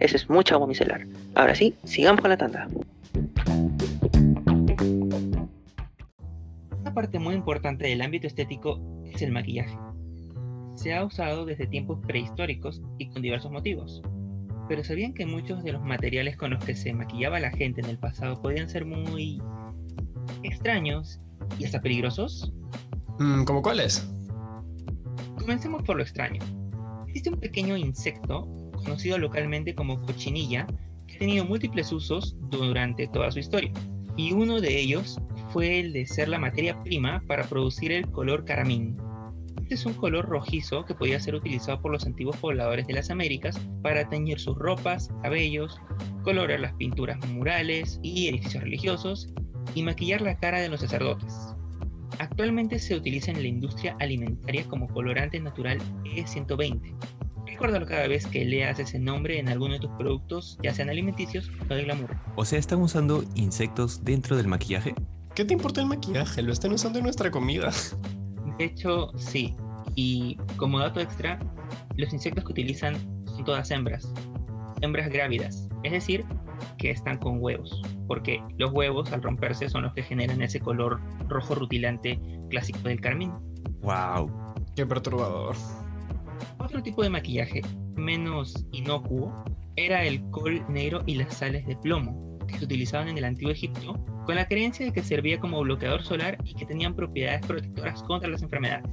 Esa 0.00 0.16
es 0.16 0.28
mucha 0.28 0.56
agua 0.56 0.66
micelar. 0.66 1.06
Ahora 1.36 1.54
sí, 1.54 1.76
sigamos 1.84 2.20
con 2.20 2.30
la 2.30 2.36
tanda. 2.36 2.66
Una 6.80 6.94
parte 6.94 7.20
muy 7.20 7.36
importante 7.36 7.86
del 7.86 8.02
ámbito 8.02 8.26
estético 8.26 8.80
es 9.04 9.22
el 9.22 9.30
maquillaje. 9.30 9.78
Se 10.74 10.92
ha 10.92 11.04
usado 11.04 11.44
desde 11.44 11.68
tiempos 11.68 12.00
prehistóricos 12.08 12.82
y 12.98 13.08
con 13.08 13.22
diversos 13.22 13.52
motivos 13.52 14.02
pero 14.72 14.84
¿sabían 14.84 15.12
que 15.12 15.26
muchos 15.26 15.62
de 15.62 15.72
los 15.72 15.84
materiales 15.84 16.34
con 16.38 16.52
los 16.52 16.64
que 16.64 16.74
se 16.74 16.94
maquillaba 16.94 17.38
la 17.38 17.50
gente 17.50 17.82
en 17.82 17.90
el 17.90 17.98
pasado 17.98 18.40
podían 18.40 18.70
ser 18.70 18.86
muy 18.86 19.38
extraños 20.44 21.20
y 21.58 21.66
hasta 21.66 21.82
peligrosos? 21.82 22.54
Mm, 23.18 23.44
¿Cómo 23.44 23.60
cuáles? 23.60 24.10
Comencemos 25.36 25.82
por 25.82 25.96
lo 25.96 26.02
extraño. 26.02 26.40
Existe 27.06 27.28
un 27.28 27.38
pequeño 27.38 27.76
insecto 27.76 28.48
conocido 28.72 29.18
localmente 29.18 29.74
como 29.74 30.00
cochinilla 30.00 30.66
que 31.06 31.16
ha 31.16 31.18
tenido 31.18 31.44
múltiples 31.44 31.92
usos 31.92 32.34
durante 32.48 33.08
toda 33.08 33.30
su 33.30 33.40
historia. 33.40 33.72
Y 34.16 34.32
uno 34.32 34.58
de 34.62 34.80
ellos 34.80 35.18
fue 35.50 35.80
el 35.80 35.92
de 35.92 36.06
ser 36.06 36.28
la 36.30 36.38
materia 36.38 36.82
prima 36.82 37.22
para 37.26 37.44
producir 37.44 37.92
el 37.92 38.10
color 38.10 38.46
caramín, 38.46 38.96
es 39.68 39.86
un 39.86 39.94
color 39.94 40.26
rojizo 40.26 40.84
que 40.84 40.94
podía 40.94 41.20
ser 41.20 41.34
utilizado 41.34 41.80
por 41.80 41.92
los 41.92 42.06
antiguos 42.06 42.36
pobladores 42.36 42.86
de 42.86 42.94
las 42.94 43.10
Américas 43.10 43.58
para 43.82 44.08
teñir 44.08 44.38
sus 44.38 44.56
ropas, 44.58 45.10
cabellos, 45.22 45.80
colorar 46.22 46.60
las 46.60 46.74
pinturas 46.74 47.18
murales 47.28 47.98
y 48.02 48.28
edificios 48.28 48.62
religiosos 48.62 49.28
y 49.74 49.82
maquillar 49.82 50.20
la 50.20 50.36
cara 50.36 50.60
de 50.60 50.68
los 50.68 50.80
sacerdotes. 50.80 51.54
Actualmente 52.18 52.78
se 52.78 52.94
utiliza 52.94 53.30
en 53.30 53.42
la 53.42 53.48
industria 53.48 53.96
alimentaria 54.00 54.64
como 54.68 54.86
colorante 54.88 55.40
natural 55.40 55.78
E120. 56.04 56.94
Recuérdalo 57.46 57.86
cada 57.86 58.06
vez 58.06 58.26
que 58.26 58.44
leas 58.44 58.78
ese 58.78 58.98
nombre 58.98 59.38
en 59.38 59.48
alguno 59.48 59.74
de 59.74 59.80
tus 59.80 59.90
productos, 59.92 60.58
ya 60.62 60.74
sean 60.74 60.90
alimenticios 60.90 61.50
o 61.68 61.74
de 61.74 61.84
glamour. 61.84 62.16
O 62.36 62.44
sea, 62.44 62.58
¿están 62.58 62.80
usando 62.80 63.24
insectos 63.34 64.04
dentro 64.04 64.36
del 64.36 64.48
maquillaje? 64.48 64.94
¿Qué 65.34 65.44
te 65.44 65.54
importa 65.54 65.80
el 65.80 65.86
maquillaje? 65.86 66.42
Lo 66.42 66.52
están 66.52 66.72
usando 66.72 66.98
en 66.98 67.04
nuestra 67.04 67.30
comida. 67.30 67.70
De 68.58 68.66
hecho, 68.66 69.10
sí. 69.16 69.56
Y 69.94 70.36
como 70.56 70.78
dato 70.78 71.00
extra, 71.00 71.38
los 71.96 72.12
insectos 72.12 72.44
que 72.44 72.52
utilizan 72.52 72.96
son 73.26 73.44
todas 73.44 73.70
hembras. 73.70 74.12
Hembras 74.80 75.08
grávidas. 75.10 75.68
Es 75.82 75.92
decir, 75.92 76.24
que 76.78 76.90
están 76.90 77.18
con 77.18 77.38
huevos. 77.40 77.82
Porque 78.06 78.42
los 78.58 78.72
huevos 78.72 79.12
al 79.12 79.22
romperse 79.22 79.68
son 79.68 79.82
los 79.82 79.94
que 79.94 80.02
generan 80.02 80.42
ese 80.42 80.60
color 80.60 81.00
rojo 81.28 81.54
rutilante 81.54 82.20
clásico 82.50 82.80
del 82.80 83.00
carmín. 83.00 83.32
¡Wow! 83.82 84.30
Qué 84.76 84.86
perturbador. 84.86 85.56
Otro 86.58 86.82
tipo 86.82 87.02
de 87.02 87.10
maquillaje 87.10 87.62
menos 87.94 88.66
inocuo 88.72 89.44
era 89.76 90.04
el 90.04 90.22
col 90.30 90.64
negro 90.68 91.02
y 91.06 91.14
las 91.14 91.34
sales 91.34 91.66
de 91.66 91.76
plomo, 91.76 92.38
que 92.46 92.58
se 92.58 92.64
utilizaban 92.64 93.08
en 93.08 93.18
el 93.18 93.24
antiguo 93.24 93.52
Egipto 93.52 93.94
con 94.24 94.36
la 94.36 94.46
creencia 94.46 94.86
de 94.86 94.92
que 94.92 95.02
servía 95.02 95.40
como 95.40 95.60
bloqueador 95.60 96.02
solar 96.02 96.38
y 96.44 96.54
que 96.54 96.66
tenían 96.66 96.94
propiedades 96.94 97.46
protectoras 97.46 98.02
contra 98.02 98.28
las 98.28 98.42
enfermedades. 98.42 98.90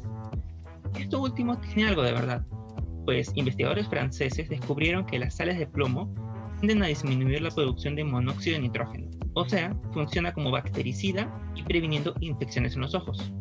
Esto 0.97 1.21
último 1.21 1.57
tiene 1.59 1.89
algo 1.89 2.03
de 2.03 2.13
verdad, 2.13 2.45
pues 3.05 3.31
investigadores 3.35 3.87
franceses 3.87 4.49
descubrieron 4.49 5.05
que 5.05 5.19
las 5.19 5.35
sales 5.35 5.57
de 5.57 5.67
plomo 5.67 6.13
tienden 6.59 6.83
a 6.83 6.87
disminuir 6.87 7.41
la 7.41 7.51
producción 7.51 7.95
de 7.95 8.03
monóxido 8.03 8.55
de 8.55 8.63
nitrógeno, 8.63 9.07
o 9.33 9.47
sea, 9.47 9.75
funciona 9.93 10.33
como 10.33 10.51
bactericida 10.51 11.27
y 11.55 11.63
previniendo 11.63 12.13
infecciones 12.19 12.75
en 12.75 12.81
los 12.81 12.95
ojos. 12.95 13.31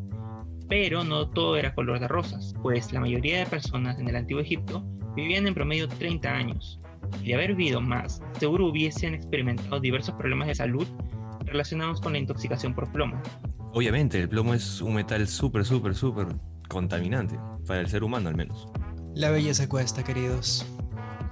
Pero 0.69 1.05
no 1.05 1.29
todo 1.31 1.57
era 1.57 1.75
color 1.75 1.99
de 2.01 2.09
rosas, 2.09 2.55
pues 2.63 2.93
la 2.93 3.01
mayoría 3.01 3.41
de 3.41 3.47
personas 3.47 3.99
en 3.99 4.09
el 4.09 4.17
antiguo 4.17 4.43
Egipto 4.43 4.85
vivían 5.17 5.47
en 5.47 5.55
promedio 5.55 5.89
30 5.89 6.31
años, 6.31 6.81
y 7.23 7.29
de 7.29 7.35
haber 7.35 7.55
vivido 7.55 7.81
más, 7.81 8.23
seguro 8.39 8.67
hubiesen 8.67 9.15
experimentado 9.15 9.81
diversos 9.81 10.15
problemas 10.15 10.49
de 10.49 10.55
salud 10.55 10.87
relacionados 11.49 12.01
con 12.01 12.13
la 12.13 12.19
intoxicación 12.19 12.75
por 12.75 12.91
plomo. 12.93 13.21
Obviamente, 13.73 14.21
el 14.21 14.29
plomo 14.29 14.55
es 14.55 14.81
un 14.81 14.95
metal 14.95 15.27
súper, 15.29 15.65
súper, 15.65 15.95
súper 15.95 16.29
contaminante, 16.69 17.39
para 17.67 17.81
el 17.81 17.89
ser 17.89 18.05
humano 18.05 18.29
al 18.29 18.37
menos. 18.37 18.69
La 19.15 19.31
belleza 19.31 19.69
cuesta, 19.69 20.05
queridos. 20.05 20.67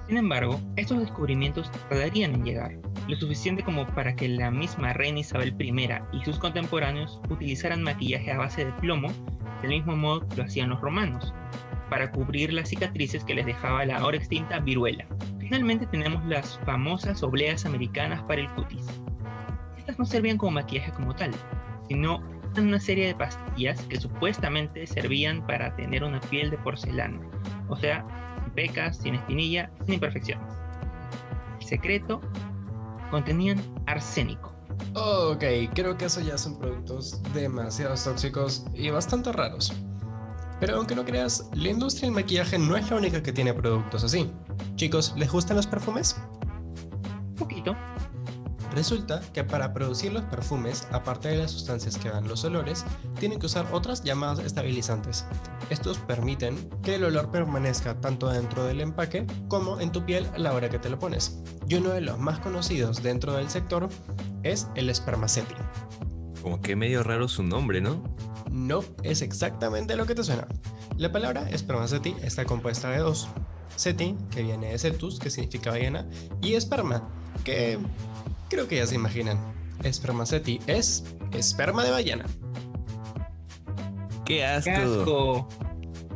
Sin 0.07 0.17
embargo, 0.17 0.61
estos 0.77 0.99
descubrimientos 0.99 1.69
tardarían 1.89 2.33
en 2.33 2.45
llegar, 2.45 2.79
lo 3.07 3.15
suficiente 3.17 3.63
como 3.63 3.85
para 3.87 4.15
que 4.15 4.29
la 4.29 4.51
misma 4.51 4.93
reina 4.93 5.19
Isabel 5.19 5.55
I 5.59 5.89
y 6.13 6.23
sus 6.23 6.39
contemporáneos 6.39 7.19
utilizaran 7.29 7.83
maquillaje 7.83 8.31
a 8.31 8.37
base 8.37 8.65
de 8.65 8.71
plomo, 8.73 9.09
del 9.61 9.71
mismo 9.71 9.97
modo 9.97 10.27
que 10.27 10.37
lo 10.37 10.43
hacían 10.43 10.69
los 10.69 10.79
romanos, 10.79 11.33
para 11.89 12.11
cubrir 12.11 12.53
las 12.53 12.69
cicatrices 12.69 13.23
que 13.23 13.35
les 13.35 13.45
dejaba 13.45 13.85
la 13.85 13.97
ahora 13.97 14.17
extinta 14.17 14.59
viruela. 14.59 15.05
Finalmente 15.39 15.87
tenemos 15.87 16.25
las 16.25 16.59
famosas 16.65 17.23
obleas 17.23 17.65
americanas 17.65 18.23
para 18.23 18.41
el 18.41 18.49
cutis. 18.53 18.85
Estas 19.87 19.99
no 19.99 20.05
servían 20.05 20.37
como 20.37 20.51
maquillaje 20.51 20.91
como 20.91 21.15
tal, 21.15 21.31
sino 21.87 22.21
una 22.57 22.79
serie 22.79 23.07
de 23.07 23.15
pastillas 23.15 23.81
que 23.83 23.99
supuestamente 23.99 24.85
servían 24.85 25.45
para 25.45 25.73
tener 25.77 26.03
una 26.03 26.19
piel 26.19 26.49
de 26.49 26.57
porcelana, 26.57 27.19
o 27.69 27.75
sea, 27.77 28.05
sin 28.43 28.53
pecas, 28.53 28.97
sin 28.97 29.15
espinilla, 29.15 29.71
sin 29.85 29.93
imperfecciones. 29.93 30.45
El 31.61 31.65
secreto 31.65 32.19
contenían 33.11 33.61
arsénico. 33.85 34.53
Ok, 34.93 35.43
creo 35.73 35.97
que 35.97 36.05
eso 36.05 36.19
ya 36.19 36.37
son 36.37 36.59
productos 36.59 37.21
demasiado 37.33 37.95
tóxicos 37.95 38.65
y 38.73 38.89
bastante 38.89 39.31
raros. 39.31 39.73
Pero 40.59 40.77
aunque 40.77 40.95
no 40.95 41.05
creas, 41.05 41.49
la 41.53 41.69
industria 41.69 42.07
del 42.07 42.15
maquillaje 42.15 42.57
no 42.57 42.75
es 42.75 42.89
la 42.89 42.97
única 42.97 43.23
que 43.23 43.31
tiene 43.31 43.53
productos 43.53 44.03
así. 44.03 44.29
Chicos, 44.75 45.13
¿les 45.15 45.31
gustan 45.31 45.55
los 45.55 45.67
perfumes? 45.67 46.19
Un 47.29 47.35
poquito. 47.35 47.75
Resulta 48.77 49.21
que 49.33 49.43
para 49.43 49.73
producir 49.73 50.13
los 50.13 50.23
perfumes, 50.25 50.87
aparte 50.91 51.29
de 51.29 51.37
las 51.37 51.49
sustancias 51.49 51.97
que 51.97 52.09
dan 52.09 52.27
los 52.27 52.43
olores, 52.43 52.85
tienen 53.19 53.39
que 53.39 53.47
usar 53.47 53.65
otras 53.71 54.03
llamadas 54.03 54.37
estabilizantes. 54.45 55.25
Estos 55.71 55.97
permiten 55.97 56.69
que 56.83 56.93
el 56.93 57.03
olor 57.03 57.31
permanezca 57.31 57.99
tanto 57.99 58.29
dentro 58.29 58.65
del 58.65 58.81
empaque 58.81 59.25
como 59.47 59.79
en 59.79 59.91
tu 59.91 60.05
piel 60.05 60.27
a 60.35 60.37
la 60.37 60.53
hora 60.53 60.69
que 60.69 60.77
te 60.77 60.91
lo 60.91 60.99
pones. 60.99 61.41
Y 61.67 61.73
uno 61.73 61.89
de 61.89 62.01
los 62.01 62.19
más 62.19 62.37
conocidos 62.37 63.01
dentro 63.01 63.33
del 63.33 63.49
sector 63.49 63.89
es 64.43 64.67
el 64.75 64.93
spermaceti. 64.93 65.55
Como 66.43 66.61
que 66.61 66.75
medio 66.75 67.01
raro 67.01 67.27
su 67.27 67.41
nombre, 67.41 67.81
¿no? 67.81 68.03
No, 68.51 68.83
es 69.01 69.23
exactamente 69.23 69.95
lo 69.95 70.05
que 70.05 70.13
te 70.13 70.23
suena. 70.23 70.47
La 70.97 71.11
palabra 71.11 71.49
spermaceti 71.57 72.15
está 72.21 72.45
compuesta 72.45 72.91
de 72.91 72.99
dos. 72.99 73.27
Seti, 73.75 74.15
que 74.29 74.43
viene 74.43 74.71
de 74.71 74.77
cetus, 74.77 75.17
que 75.17 75.31
significa 75.31 75.71
ballena, 75.71 76.07
y 76.41 76.53
esperma, 76.53 77.09
que 77.43 77.79
creo 78.49 78.67
que 78.67 78.77
ya 78.77 78.87
se 78.87 78.95
imaginan. 78.95 79.37
Spermaceti 79.83 80.59
es 80.67 81.03
esperma 81.31 81.83
de 81.83 81.91
ballena. 81.91 82.25
¡Qué 84.25 84.45
asco! 84.45 84.69
¡Qué 84.69 84.75
asco! 84.75 85.47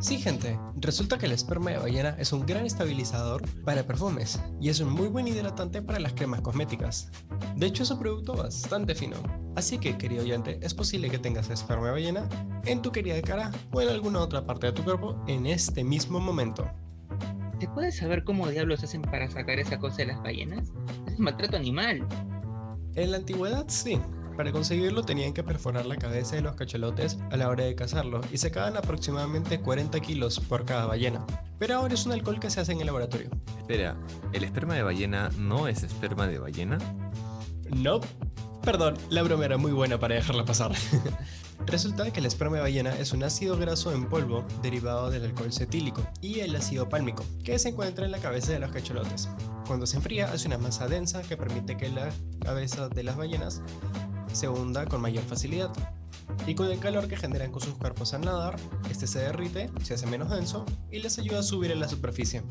Sí, 0.02 0.18
gente, 0.18 0.60
resulta 0.78 1.20
que 1.20 1.28
el 1.28 1.32
esperma 1.32 1.70
de 1.70 1.78
ballena 1.78 2.16
es 2.18 2.34
un 2.34 2.44
gran 2.44 2.66
estabilizador 2.66 3.44
para 3.64 3.86
perfumes 3.86 4.42
y 4.60 4.70
es 4.70 4.80
un 4.80 4.92
muy 4.92 5.08
buen 5.08 5.28
hidratante 5.28 5.80
para 5.84 6.00
las 6.00 6.14
cremas 6.14 6.42
cosméticas. 6.42 7.12
De 7.56 7.68
hecho, 7.68 7.84
es 7.84 7.92
un 7.92 8.00
producto 8.00 8.34
bastante 8.34 8.96
fino. 8.96 9.18
Así 9.56 9.78
que, 9.78 10.00
querido 10.00 10.24
oyente, 10.24 10.58
es 10.64 10.74
posible 10.74 11.12
que 11.12 11.20
tengas 11.20 11.52
esperma 11.52 11.86
de 11.86 11.92
ballena 11.92 12.28
en 12.66 12.82
tu 12.82 12.92
querida 12.92 13.22
cara 13.22 13.52
o 13.72 13.80
en 13.80 13.90
alguna 13.90 14.22
otra 14.22 14.44
parte 14.44 14.66
de 14.68 14.74
tu 14.74 14.84
cuerpo 14.84 15.24
en 15.28 15.46
este 15.46 15.84
mismo 15.84 16.20
momento. 16.20 16.68
¿Se 17.60 17.68
puede 17.68 17.92
saber 17.92 18.24
cómo 18.24 18.48
diablos 18.48 18.84
hacen 18.84 19.04
para 19.04 19.30
sacar 19.30 19.60
esa 19.60 19.78
cosa 19.78 19.98
de 19.98 20.08
las 20.08 20.24
ballenas? 20.24 20.72
Maltrato 21.22 21.56
animal. 21.56 22.08
En 22.96 23.12
la 23.12 23.18
antigüedad, 23.18 23.66
sí. 23.68 24.00
Para 24.36 24.52
conseguirlo 24.52 25.04
tenían 25.04 25.34
que 25.34 25.44
perforar 25.44 25.86
la 25.86 25.96
cabeza 25.96 26.36
de 26.36 26.42
los 26.42 26.56
cachalotes 26.56 27.20
a 27.30 27.38
la 27.38 27.48
hora 27.48 27.66
de 27.66 27.76
cazarlo 27.76 28.22
y 28.32 28.40
sacaban 28.40 28.76
aproximadamente 28.76 29.60
40 29.60 30.00
kilos 30.00 30.40
por 30.40 30.66
cada 30.66 30.88
ballena. 30.88 31.24
Pero 31.60 31.76
ahora 31.76 31.94
es 31.94 32.08
un 32.08 32.14
alcohol 32.14 32.40
que 32.40 32.50
se 32.50 32.60
hace 32.60 32.72
en 32.72 32.80
el 32.80 32.88
laboratorio. 32.88 33.30
Espera, 33.60 33.96
¿el 34.34 34.44
esperma 34.44 34.74
de 34.74 34.82
ballena 34.82 35.30
no 35.38 35.68
es 35.68 35.84
esperma 35.84 36.26
de 36.26 36.40
ballena? 36.40 36.80
No. 37.70 38.00
Perdón, 38.64 38.98
la 39.12 39.22
broma 39.22 39.46
era 39.46 39.58
muy 39.60 39.74
buena 39.74 40.00
para 40.00 40.16
dejarla 40.16 40.44
pasar. 40.44 40.72
Resulta 41.68 42.12
que 42.12 42.20
el 42.20 42.26
esperma 42.26 42.56
de 42.56 42.64
ballena 42.64 42.96
es 42.98 43.14
un 43.14 43.24
ácido 43.24 43.58
graso 43.58 43.94
en 43.94 44.10
polvo 44.10 44.44
derivado 44.64 45.12
del 45.12 45.26
alcohol 45.26 45.54
cetílico 45.54 46.02
y 46.20 46.40
el 46.40 46.56
ácido 46.56 46.90
pálmico, 46.90 47.24
que 47.44 47.60
se 47.60 47.70
encuentra 47.70 48.06
en 48.06 48.12
la 48.12 48.18
cabeza 48.18 48.54
de 48.54 48.60
los 48.60 48.72
cachalotes. 48.72 49.30
Cuando 49.72 49.88
se 49.88 49.96
enfría 49.96 50.30
hace 50.30 50.48
una 50.48 50.58
masa 50.58 50.90
densa 50.90 51.22
que 51.22 51.38
permite 51.38 51.78
que 51.78 51.88
la 51.88 52.12
cabeza 52.42 52.90
de 52.90 53.04
las 53.04 53.16
ballenas 53.16 53.62
se 54.34 54.50
hunda 54.50 54.86
con 54.86 55.00
mayor 55.00 55.24
facilidad. 55.24 55.72
Y 56.46 56.56
con 56.56 56.68
el 56.68 56.78
calor 56.80 57.08
que 57.08 57.16
generan 57.16 57.54
con 57.54 57.62
sus 57.62 57.76
cuerpos 57.76 58.14
al 58.14 58.20
nadar, 58.20 58.58
este 58.90 59.08
se 59.08 59.20
derrite, 59.20 59.70
se 59.82 59.94
hace 59.94 60.08
menos 60.08 60.30
denso 60.30 60.66
y 60.92 61.00
les 61.00 61.18
ayuda 61.20 61.40
a 61.40 61.44
subir 61.44 61.72
a 61.72 61.76
la 61.76 61.88
superficie. 61.88 62.44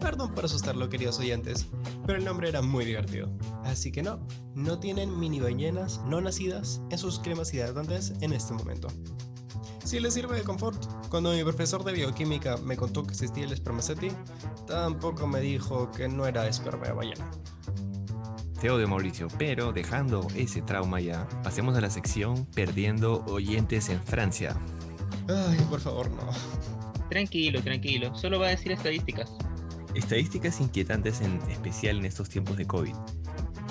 Perdón 0.00 0.34
por 0.34 0.44
asustarlo, 0.44 0.90
queridos 0.90 1.18
oyentes, 1.18 1.66
pero 2.04 2.18
el 2.18 2.26
nombre 2.26 2.50
era 2.50 2.60
muy 2.60 2.84
divertido. 2.84 3.30
Así 3.64 3.90
que 3.90 4.02
no, 4.02 4.20
no 4.54 4.78
tienen 4.78 5.18
mini 5.18 5.40
ballenas 5.40 6.02
no 6.04 6.20
nacidas 6.20 6.82
en 6.90 6.98
sus 6.98 7.20
cremas 7.20 7.54
hidratantes 7.54 8.12
en 8.20 8.34
este 8.34 8.52
momento. 8.52 8.88
Si 9.84 9.98
les 10.00 10.14
sirve 10.14 10.36
de 10.36 10.42
confort, 10.42 10.84
cuando 11.08 11.32
mi 11.32 11.42
profesor 11.42 11.84
de 11.84 11.92
bioquímica 11.92 12.56
me 12.58 12.76
contó 12.76 13.04
que 13.04 13.12
existía 13.12 13.44
el 13.44 13.56
spermaceti, 13.56 14.08
tampoco 14.66 15.26
me 15.26 15.40
dijo 15.40 15.90
que 15.90 16.08
no 16.08 16.26
era 16.26 16.46
esperma 16.46 16.86
de 16.86 16.92
ballena. 16.92 17.30
Te 18.60 18.70
odio 18.70 18.86
Mauricio, 18.86 19.28
pero 19.38 19.72
dejando 19.72 20.26
ese 20.36 20.60
trauma 20.60 21.00
ya, 21.00 21.26
pasemos 21.42 21.76
a 21.78 21.80
la 21.80 21.88
sección 21.88 22.44
Perdiendo 22.54 23.24
oyentes 23.24 23.88
en 23.88 24.02
Francia. 24.02 24.54
Ay, 25.28 25.58
por 25.70 25.80
favor, 25.80 26.10
no. 26.10 26.30
Tranquilo, 27.08 27.62
tranquilo. 27.62 28.14
Solo 28.14 28.38
va 28.38 28.48
a 28.48 28.50
decir 28.50 28.72
estadísticas. 28.72 29.32
Estadísticas 29.94 30.60
inquietantes 30.60 31.22
en 31.22 31.40
especial 31.50 31.98
en 31.98 32.04
estos 32.04 32.28
tiempos 32.28 32.56
de 32.56 32.66
COVID. 32.66 32.94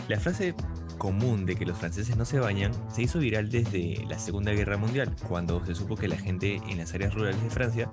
La 0.08 0.20
frase 0.20 0.56
común 1.00 1.48
de 1.48 1.56
que 1.56 1.66
los 1.66 1.80
franceses 1.80 2.16
no 2.16 2.26
se 2.26 2.40
bañan 2.40 2.72
se 2.92 3.02
hizo 3.02 3.18
viral 3.18 3.50
desde 3.50 4.06
la 4.08 4.20
Segunda 4.20 4.52
Guerra 4.52 4.78
Mundial, 4.78 5.16
cuando 5.28 5.66
se 5.66 5.74
supo 5.74 5.96
que 5.96 6.08
la 6.08 6.18
gente 6.18 6.62
en 6.70 6.78
las 6.78 6.94
áreas 6.94 7.16
rurales 7.16 7.42
de 7.42 7.50
Francia 7.50 7.90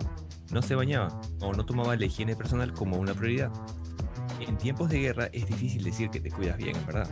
no 0.52 0.60
se 0.60 0.75
bañaba 0.75 1.18
o 1.40 1.54
no 1.54 1.64
tomaba 1.64 1.96
la 1.96 2.04
higiene 2.04 2.36
personal 2.36 2.75
como 2.75 2.98
una 2.98 3.14
prioridad. 3.14 3.50
En 4.46 4.58
tiempos 4.58 4.90
de 4.90 5.00
guerra 5.00 5.30
es 5.32 5.46
difícil 5.46 5.82
decir 5.82 6.10
que 6.10 6.20
te 6.20 6.30
cuidas 6.30 6.58
bien, 6.58 6.76
¿verdad? 6.86 7.08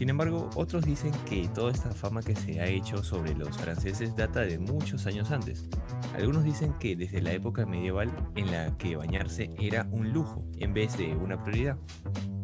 Sin 0.00 0.08
embargo, 0.08 0.48
otros 0.54 0.86
dicen 0.86 1.12
que 1.28 1.46
toda 1.48 1.72
esta 1.72 1.90
fama 1.90 2.22
que 2.22 2.34
se 2.34 2.58
ha 2.58 2.66
hecho 2.66 3.02
sobre 3.02 3.34
los 3.34 3.58
franceses 3.58 4.16
data 4.16 4.40
de 4.40 4.58
muchos 4.58 5.06
años 5.06 5.30
antes. 5.30 5.68
Algunos 6.14 6.42
dicen 6.42 6.72
que 6.80 6.96
desde 6.96 7.20
la 7.20 7.32
época 7.32 7.66
medieval 7.66 8.10
en 8.34 8.50
la 8.50 8.74
que 8.78 8.96
bañarse 8.96 9.50
era 9.58 9.86
un 9.90 10.10
lujo 10.10 10.42
en 10.56 10.72
vez 10.72 10.96
de 10.96 11.14
una 11.14 11.42
prioridad. 11.42 11.76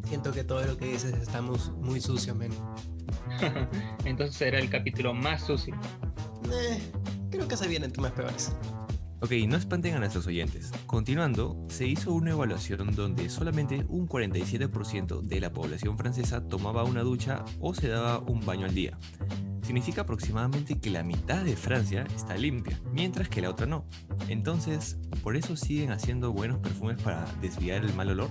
Siento 0.06 0.32
que 0.32 0.44
todo 0.44 0.64
lo 0.64 0.76
que 0.76 0.86
dices 0.86 1.14
está 1.14 1.42
muy, 1.42 1.58
muy 1.80 2.00
sucio, 2.00 2.34
men. 2.34 2.52
Entonces 4.04 4.36
será 4.36 4.58
el 4.58 4.70
capítulo 4.70 5.12
más 5.12 5.42
sucio. 5.42 5.74
Eh, 6.52 6.80
creo 7.30 7.48
que 7.48 7.56
se 7.56 7.66
vienen 7.68 7.92
temas 7.92 8.12
peores. 8.12 8.52
Ok, 9.20 9.32
no 9.48 9.56
espanten 9.56 9.94
a 9.94 9.98
nuestros 9.98 10.26
oyentes. 10.26 10.70
Continuando, 10.86 11.56
se 11.68 11.86
hizo 11.86 12.12
una 12.12 12.32
evaluación 12.32 12.94
donde 12.94 13.30
solamente 13.30 13.84
un 13.88 14.06
47% 14.06 15.22
de 15.22 15.40
la 15.40 15.52
población 15.52 15.96
francesa 15.96 16.46
tomaba 16.46 16.84
una 16.84 17.02
ducha 17.02 17.44
o 17.58 17.74
se 17.74 17.88
daba 17.88 18.18
un 18.18 18.44
baño 18.44 18.66
al 18.66 18.74
día. 18.74 18.98
Significa 19.62 20.02
aproximadamente 20.02 20.78
que 20.78 20.90
la 20.90 21.02
mitad 21.02 21.42
de 21.42 21.56
Francia 21.56 22.06
está 22.14 22.36
limpia, 22.36 22.78
mientras 22.92 23.28
que 23.28 23.40
la 23.40 23.50
otra 23.50 23.66
no. 23.66 23.86
Entonces, 24.28 24.98
¿por 25.22 25.34
eso 25.34 25.56
siguen 25.56 25.90
haciendo 25.90 26.32
buenos 26.32 26.58
perfumes 26.58 27.02
para 27.02 27.24
desviar 27.40 27.84
el 27.84 27.94
mal 27.94 28.10
olor? 28.10 28.30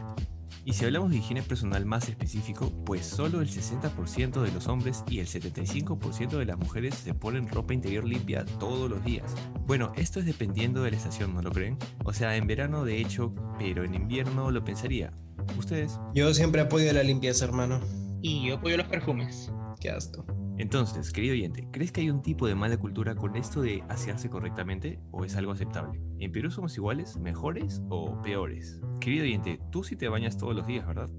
Y 0.63 0.73
si 0.73 0.85
hablamos 0.85 1.11
de 1.11 1.17
higiene 1.17 1.41
personal 1.41 1.85
más 1.85 2.09
específico, 2.09 2.71
pues 2.85 3.05
solo 3.05 3.41
el 3.41 3.49
60% 3.49 4.41
de 4.41 4.51
los 4.51 4.67
hombres 4.67 5.03
y 5.09 5.19
el 5.19 5.27
75% 5.27 6.37
de 6.37 6.45
las 6.45 6.57
mujeres 6.57 6.95
se 6.95 7.13
ponen 7.13 7.47
ropa 7.47 7.73
interior 7.73 8.03
limpia 8.03 8.45
todos 8.59 8.89
los 8.89 9.03
días. 9.03 9.33
Bueno, 9.67 9.91
esto 9.95 10.19
es 10.19 10.25
dependiendo 10.25 10.83
de 10.83 10.91
la 10.91 10.97
estación, 10.97 11.33
¿no 11.33 11.41
lo 11.41 11.51
creen? 11.51 11.77
O 12.03 12.13
sea, 12.13 12.35
en 12.35 12.47
verano 12.47 12.85
de 12.85 12.99
hecho, 12.99 13.33
pero 13.59 13.83
en 13.83 13.93
invierno 13.95 14.51
lo 14.51 14.63
pensaría. 14.63 15.13
¿Ustedes? 15.57 15.99
Yo 16.13 16.33
siempre 16.33 16.61
apoyo 16.61 16.91
la 16.93 17.03
limpieza, 17.03 17.45
hermano. 17.45 17.79
Y 18.21 18.47
yo 18.47 18.55
apoyo 18.55 18.77
los 18.77 18.87
perfumes. 18.87 19.51
Qué 19.79 19.89
asco. 19.89 20.25
Entonces, 20.57 21.11
querido 21.11 21.33
oyente, 21.33 21.67
¿crees 21.69 21.91
que 21.91 21.99
hay 21.99 22.09
un 22.09 22.21
tipo 22.21 22.47
de 22.47 22.55
mala 22.55 22.77
cultura 22.77 23.13
con 23.13 23.35
esto 23.35 23.61
de 23.61 23.83
asearse 23.89 24.29
correctamente 24.29 25.01
o 25.11 25.25
es 25.25 25.35
algo 25.35 25.51
aceptable? 25.51 25.99
¿En 26.19 26.31
Perú 26.31 26.49
somos 26.49 26.77
iguales, 26.77 27.17
mejores 27.17 27.81
o 27.89 28.21
peores? 28.21 28.79
Querido 29.01 29.25
oyente, 29.25 29.59
tú 29.69 29.83
sí 29.83 29.97
te 29.97 30.07
bañas 30.07 30.37
todos 30.37 30.55
los 30.55 30.65
días, 30.65 30.87
¿verdad? 30.87 31.09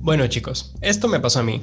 Bueno 0.00 0.26
chicos, 0.28 0.74
esto 0.80 1.08
me 1.08 1.20
pasó 1.20 1.40
a 1.40 1.42
mí. 1.42 1.60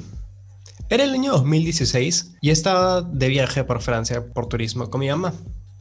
Era 0.90 1.02
el 1.02 1.10
año 1.10 1.32
2016 1.32 2.36
y 2.40 2.50
estaba 2.50 3.02
de 3.02 3.28
viaje 3.28 3.64
por 3.64 3.80
Francia 3.80 4.32
por 4.32 4.46
turismo 4.46 4.90
con 4.90 5.00
mi 5.00 5.08
mamá. 5.08 5.32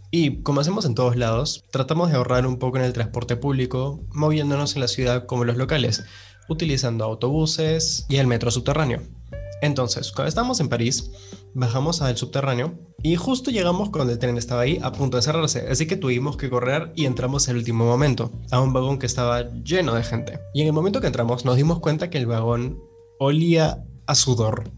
Y 0.09 0.43
como 0.43 0.61
hacemos 0.61 0.85
en 0.85 0.95
todos 0.95 1.15
lados, 1.17 1.63
tratamos 1.71 2.09
de 2.09 2.17
ahorrar 2.17 2.47
un 2.47 2.57
poco 2.57 2.77
en 2.77 2.83
el 2.83 2.93
transporte 2.93 3.35
público, 3.35 4.05
moviéndonos 4.13 4.75
en 4.75 4.81
la 4.81 4.87
ciudad 4.87 5.25
como 5.25 5.43
los 5.43 5.57
locales, 5.57 6.05
utilizando 6.49 7.05
autobuses 7.05 8.05
y 8.09 8.17
el 8.17 8.27
metro 8.27 8.51
subterráneo. 8.51 9.01
Entonces, 9.61 10.11
cuando 10.11 10.27
estábamos 10.27 10.59
en 10.59 10.67
París, 10.67 11.11
bajamos 11.53 12.01
al 12.01 12.17
subterráneo 12.17 12.77
y 13.01 13.15
justo 13.15 13.49
llegamos 13.49 13.91
cuando 13.91 14.11
el 14.11 14.19
tren 14.19 14.37
estaba 14.37 14.63
ahí 14.63 14.77
a 14.83 14.91
punto 14.91 15.15
de 15.15 15.23
cerrarse, 15.23 15.67
así 15.69 15.87
que 15.87 15.95
tuvimos 15.95 16.35
que 16.35 16.49
correr 16.49 16.91
y 16.95 17.05
entramos 17.05 17.47
en 17.47 17.51
el 17.51 17.59
último 17.59 17.85
momento, 17.85 18.31
a 18.51 18.59
un 18.59 18.73
vagón 18.73 18.99
que 18.99 19.05
estaba 19.05 19.49
lleno 19.63 19.93
de 19.93 20.03
gente. 20.03 20.39
Y 20.53 20.61
en 20.61 20.67
el 20.67 20.73
momento 20.73 20.99
que 20.99 21.07
entramos 21.07 21.45
nos 21.45 21.55
dimos 21.55 21.79
cuenta 21.79 22.09
que 22.09 22.17
el 22.17 22.25
vagón 22.25 22.77
olía 23.19 23.85
a 24.05 24.15
sudor, 24.15 24.69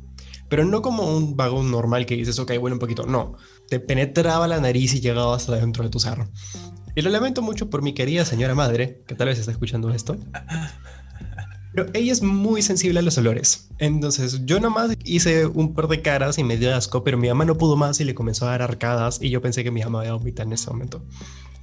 pero 0.50 0.66
no 0.66 0.84
como 0.84 1.16
un 1.16 1.36
vagón 1.36 1.72
normal 1.72 2.06
que 2.06 2.16
dices, 2.16 2.38
ok, 2.38 2.52
huele 2.60 2.76
un 2.76 2.80
poquito, 2.80 3.08
no, 3.08 3.38
te 3.68 3.80
penetraba 3.80 4.48
la 4.48 4.60
nariz 4.60 4.94
y 4.94 5.02
llegaba 5.02 5.36
hasta 5.36 5.56
dentro 5.56 5.84
de 5.84 5.90
tu 5.90 6.00
sarro. 6.00 6.30
Y 6.96 7.02
lo 7.02 7.10
lamento 7.10 7.42
mucho 7.42 7.70
por 7.70 7.82
mi 7.82 7.94
querida 7.94 8.24
señora 8.24 8.56
madre, 8.56 9.04
que 9.08 9.16
tal 9.16 9.28
vez 9.28 9.40
está 9.40 9.52
escuchando 9.52 9.90
esto. 9.90 10.16
Pero 11.76 11.90
ella 11.94 12.14
es 12.14 12.22
muy 12.22 12.62
sensible 12.62 13.00
a 13.00 13.02
los 13.02 13.18
olores. 13.18 13.68
Entonces 13.80 14.46
yo 14.46 14.62
nomás 14.62 14.96
hice 15.04 15.46
un 15.46 15.74
par 15.74 15.90
de 15.90 16.02
caras 16.02 16.38
y 16.38 16.44
me 16.46 16.56
dio 16.56 16.74
asco, 16.74 17.04
pero 17.04 17.18
mi 17.18 17.28
mamá 17.28 17.44
no 17.44 17.58
pudo 17.58 17.76
más 17.76 18.00
y 18.00 18.06
le 18.06 18.16
comenzó 18.16 18.48
a 18.48 18.52
dar 18.52 18.62
arcadas 18.62 19.20
y 19.22 19.30
yo 19.30 19.42
pensé 19.42 19.64
que 19.64 19.72
mi 19.72 19.84
mamá 19.84 20.06
iba 20.06 20.16
a 20.16 20.44
en 20.44 20.54
ese 20.54 20.72
momento. 20.72 21.04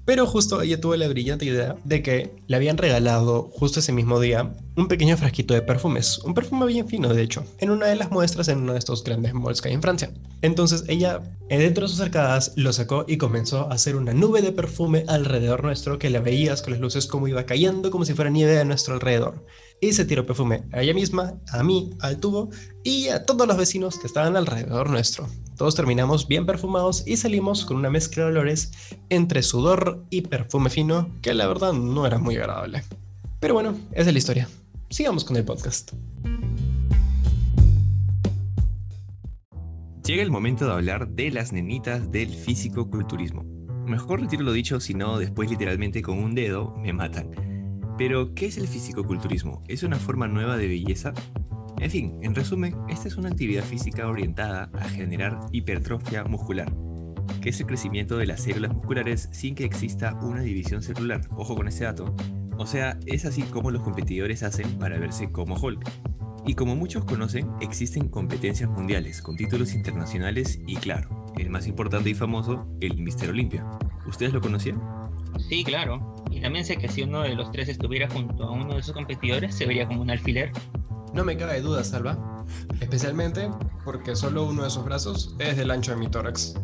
Pero 0.04 0.26
justo 0.26 0.61
ella 0.61 0.81
tuvo 0.81 0.97
la 0.97 1.07
brillante 1.07 1.45
idea 1.45 1.76
de 1.85 2.02
que 2.02 2.35
le 2.49 2.57
habían 2.57 2.76
regalado 2.76 3.50
justo 3.52 3.78
ese 3.78 3.92
mismo 3.92 4.19
día 4.19 4.52
un 4.76 4.88
pequeño 4.88 5.16
frasquito 5.16 5.54
de 5.54 5.62
perfumes, 5.62 6.19
un 6.25 6.35
perfume 6.35 6.66
bien 6.66 6.88
fino 6.88 7.14
de 7.14 7.23
hecho, 7.23 7.45
en 7.59 7.71
una 7.71 7.87
de 7.87 7.95
las 7.95 8.11
muestras 8.11 8.49
en 8.49 8.59
uno 8.59 8.73
de 8.73 8.81
estos 8.81 9.04
grandes 9.04 9.33
malls 9.33 9.62
que 9.62 9.69
hay 9.69 9.75
en 9.75 9.83
Francia. 9.83 10.11
Entonces 10.42 10.85
ella, 10.88 11.23
eh, 11.49 11.59
dentro 11.59 11.85
de 11.85 11.88
sus 11.88 12.00
arcadas, 12.00 12.52
lo 12.57 12.73
sacó 12.73 13.04
y 13.07 13.16
comenzó 13.16 13.71
a 13.71 13.75
hacer 13.75 13.95
una 13.95 14.12
nube 14.12 14.42
de 14.42 14.50
perfume 14.50 15.04
alrededor 15.07 15.62
nuestro 15.62 16.00
que 16.00 16.11
la 16.11 16.21
veías 16.21 16.62
con 16.62 16.73
las 16.73 16.81
luces 16.81 17.07
como 17.07 17.29
iba 17.29 17.46
cayendo 17.46 17.92
como 17.92 18.05
si 18.05 18.14
fuera 18.14 18.31
nieve 18.31 18.59
a 18.59 18.64
nuestro 18.64 18.94
alrededor. 18.94 19.46
Y 19.83 19.95
se 19.95 20.05
tiró 20.05 20.25
perfume 20.25 20.62
a 20.71 20.81
ella 20.81 20.95
misma, 20.95 21.35
a 21.51 21.64
mí, 21.64 21.90
al 21.99 22.21
tubo 22.21 22.51
y 22.85 23.09
a 23.09 23.27
todos 23.27 23.49
los 23.49 23.57
vecinos 23.57 23.99
que 23.99 24.07
estaban 24.07 24.37
alrededor 24.37 24.88
nuestro. 24.88 25.29
Todos 25.57 25.75
terminamos 25.75 26.29
bien 26.29 26.47
perfumados 26.47 27.03
y 27.05 27.16
salimos 27.16 27.66
con 27.66 27.79
una 27.79 27.90
mezcla 27.90 28.23
de 28.23 28.31
olores 28.31 28.71
entre 29.09 29.42
sudor 29.42 30.07
y 30.09 30.21
perfume 30.21 30.71
fino 30.71 31.11
que 31.21 31.35
la 31.35 31.49
verdad 31.49 31.73
no 31.73 32.07
era 32.07 32.18
muy 32.18 32.37
agradable. 32.37 32.85
Pero 33.40 33.55
bueno, 33.55 33.77
esa 33.90 34.11
es 34.11 34.12
la 34.12 34.18
historia. 34.18 34.49
Sigamos 34.88 35.25
con 35.25 35.37
el 35.37 35.45
podcast. 35.45 35.95
Llega 40.07 40.23
el 40.23 40.31
momento 40.31 40.64
de 40.64 40.73
hablar 40.75 41.09
de 41.09 41.33
las 41.33 41.53
nenitas 41.53 42.12
del 42.12 42.29
físico-culturismo. 42.29 43.42
Mejor 43.85 44.21
retiro 44.21 44.45
lo 44.45 44.53
dicho, 44.53 44.79
si 44.79 44.95
no, 44.95 45.18
después 45.18 45.51
literalmente 45.51 46.03
con 46.03 46.21
un 46.21 46.37
dedo 46.37 46.73
me 46.77 46.92
matan. 46.92 47.52
Pero, 47.98 48.35
¿qué 48.35 48.46
es 48.46 48.59
el 48.59 48.68
físico-culturismo? 48.68 49.62
¿Es 49.68 49.83
una 49.83 49.96
forma 49.96 50.26
nueva 50.26 50.57
de 50.57 50.66
belleza? 50.66 51.12
En 51.78 51.90
fin, 51.90 52.18
en 52.22 52.35
resumen, 52.35 52.76
esta 52.88 53.09
es 53.09 53.16
una 53.16 53.28
actividad 53.28 53.64
física 53.64 54.07
orientada 54.07 54.70
a 54.74 54.88
generar 54.88 55.40
hipertrofia 55.50 56.24
muscular, 56.24 56.72
que 57.40 57.50
es 57.50 57.61
el 57.61 57.66
crecimiento 57.66 58.16
de 58.16 58.26
las 58.26 58.42
células 58.42 58.72
musculares 58.72 59.28
sin 59.33 59.55
que 59.55 59.64
exista 59.64 60.14
una 60.22 60.42
división 60.42 60.83
celular. 60.83 61.22
Ojo 61.37 61.57
con 61.57 61.68
ese 61.68 61.85
dato. 61.85 62.14
O 62.57 62.66
sea, 62.66 62.98
es 63.07 63.24
así 63.24 63.42
como 63.42 63.70
los 63.70 63.83
competidores 63.83 64.42
hacen 64.42 64.78
para 64.78 64.98
verse 64.98 65.33
como 65.33 65.57
Hulk. 65.57 65.90
Y 66.46 66.55
como 66.55 66.76
muchos 66.76 67.05
conocen, 67.05 67.48
existen 67.61 68.09
competencias 68.09 68.70
mundiales 68.70 69.22
con 69.22 69.37
títulos 69.37 69.74
internacionales 69.74 70.61
y 70.66 70.76
claro, 70.76 71.26
el 71.37 71.50
más 71.50 71.66
importante 71.66 72.11
y 72.11 72.14
famoso, 72.14 72.66
el 72.81 72.96
Mister 72.98 73.31
Olympia. 73.31 73.64
¿Ustedes 74.07 74.33
lo 74.33 74.40
conocían? 74.40 74.81
Sí, 75.48 75.64
claro. 75.64 76.12
Y 76.33 76.40
también 76.40 76.64
sé 76.64 76.77
que 76.77 76.88
si 76.88 77.03
uno 77.03 77.23
de 77.23 77.35
los 77.35 77.53
tres 77.53 77.68
estuviera 77.68 78.09
junto 78.11 78.45
a 78.45 78.51
uno 78.51 78.75
de 78.75 78.83
sus 78.83 78.95
competidores, 78.95 79.55
se 79.55 79.66
vería 79.66 79.87
como 79.87 80.03
un 80.03 80.11
alfiler. 80.11 80.51
No 81.14 81.25
me 81.25 81.37
cabe 81.37 81.61
duda, 81.61 81.85
Salva. 81.85 82.45
Especialmente 82.81 83.51
porque 83.85 84.16
solo 84.16 84.45
uno 84.47 84.64
de 84.64 84.71
sus 84.71 84.85
brazos 84.85 85.37
es 85.38 85.57
del 85.57 85.71
ancho 85.71 85.92
de 85.92 85.99
mi 85.99 86.09
tórax. 86.09 86.55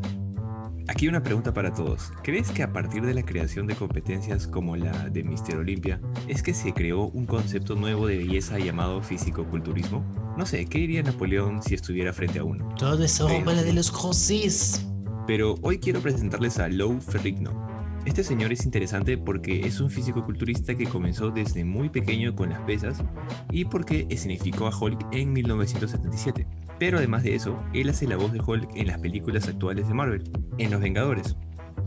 Aquí 0.89 1.07
una 1.07 1.23
pregunta 1.23 1.53
para 1.53 1.75
todos. 1.75 2.11
¿Crees 2.23 2.51
que 2.51 2.63
a 2.63 2.73
partir 2.73 3.05
de 3.05 3.13
la 3.13 3.23
creación 3.23 3.67
de 3.67 3.75
competencias 3.75 4.47
como 4.47 4.75
la 4.75 5.11
de 5.11 5.23
Mister 5.23 5.59
Olympia, 5.59 6.01
es 6.29 6.43
que 6.43 6.55
se 6.55 6.73
creó 6.73 7.09
un 7.09 7.27
concepto 7.27 7.75
nuevo 7.75 8.07
de 8.07 8.17
belleza 8.17 8.59
llamado 8.59 9.03
físico-culturismo? 9.03 10.03
No 10.39 10.47
sé, 10.47 10.65
¿qué 10.65 10.79
diría 10.79 11.03
Napoleón 11.03 11.63
si 11.63 11.75
estuviera 11.75 12.15
frente 12.15 12.39
a 12.39 12.45
uno? 12.45 12.75
Todo 12.79 13.05
es 13.05 13.21
obra 13.21 13.63
de 13.63 13.75
los 13.75 13.91
Josés. 13.91 14.87
Pero 15.27 15.57
hoy 15.61 15.79
quiero 15.79 16.01
presentarles 16.01 16.59
a 16.59 16.69
Lou 16.69 16.99
Ferrigno, 17.03 17.68
este 18.09 18.25
señor 18.25 18.53
es 18.53 18.65
interesante 18.65 19.19
porque 19.19 19.61
es 19.67 19.81
un 19.81 19.91
físico-culturista 19.91 20.75
que 20.75 20.87
comenzó 20.87 21.31
desde 21.31 21.65
muy 21.65 21.91
pequeño 21.91 22.35
con 22.35 22.51
las 22.51 22.61
pesas 22.61 23.05
y 23.51 23.67
porque 23.67 24.07
escenificó 24.09 24.67
a 24.67 24.77
Hulk 24.77 25.07
en 25.13 25.33
1977. 25.33 26.47
Pero 26.79 26.99
además 26.99 27.23
de 27.23 27.35
eso, 27.35 27.63
él 27.75 27.91
hace 27.91 28.07
la 28.07 28.17
voz 28.17 28.33
de 28.33 28.41
Hulk 28.41 28.71
en 28.77 28.87
las 28.87 28.99
películas 28.99 29.47
actuales 29.47 29.89
de 29.89 29.95
Marvel, 29.95 30.25
en 30.59 30.71
Los 30.71 30.81
Vengadores. 30.81 31.37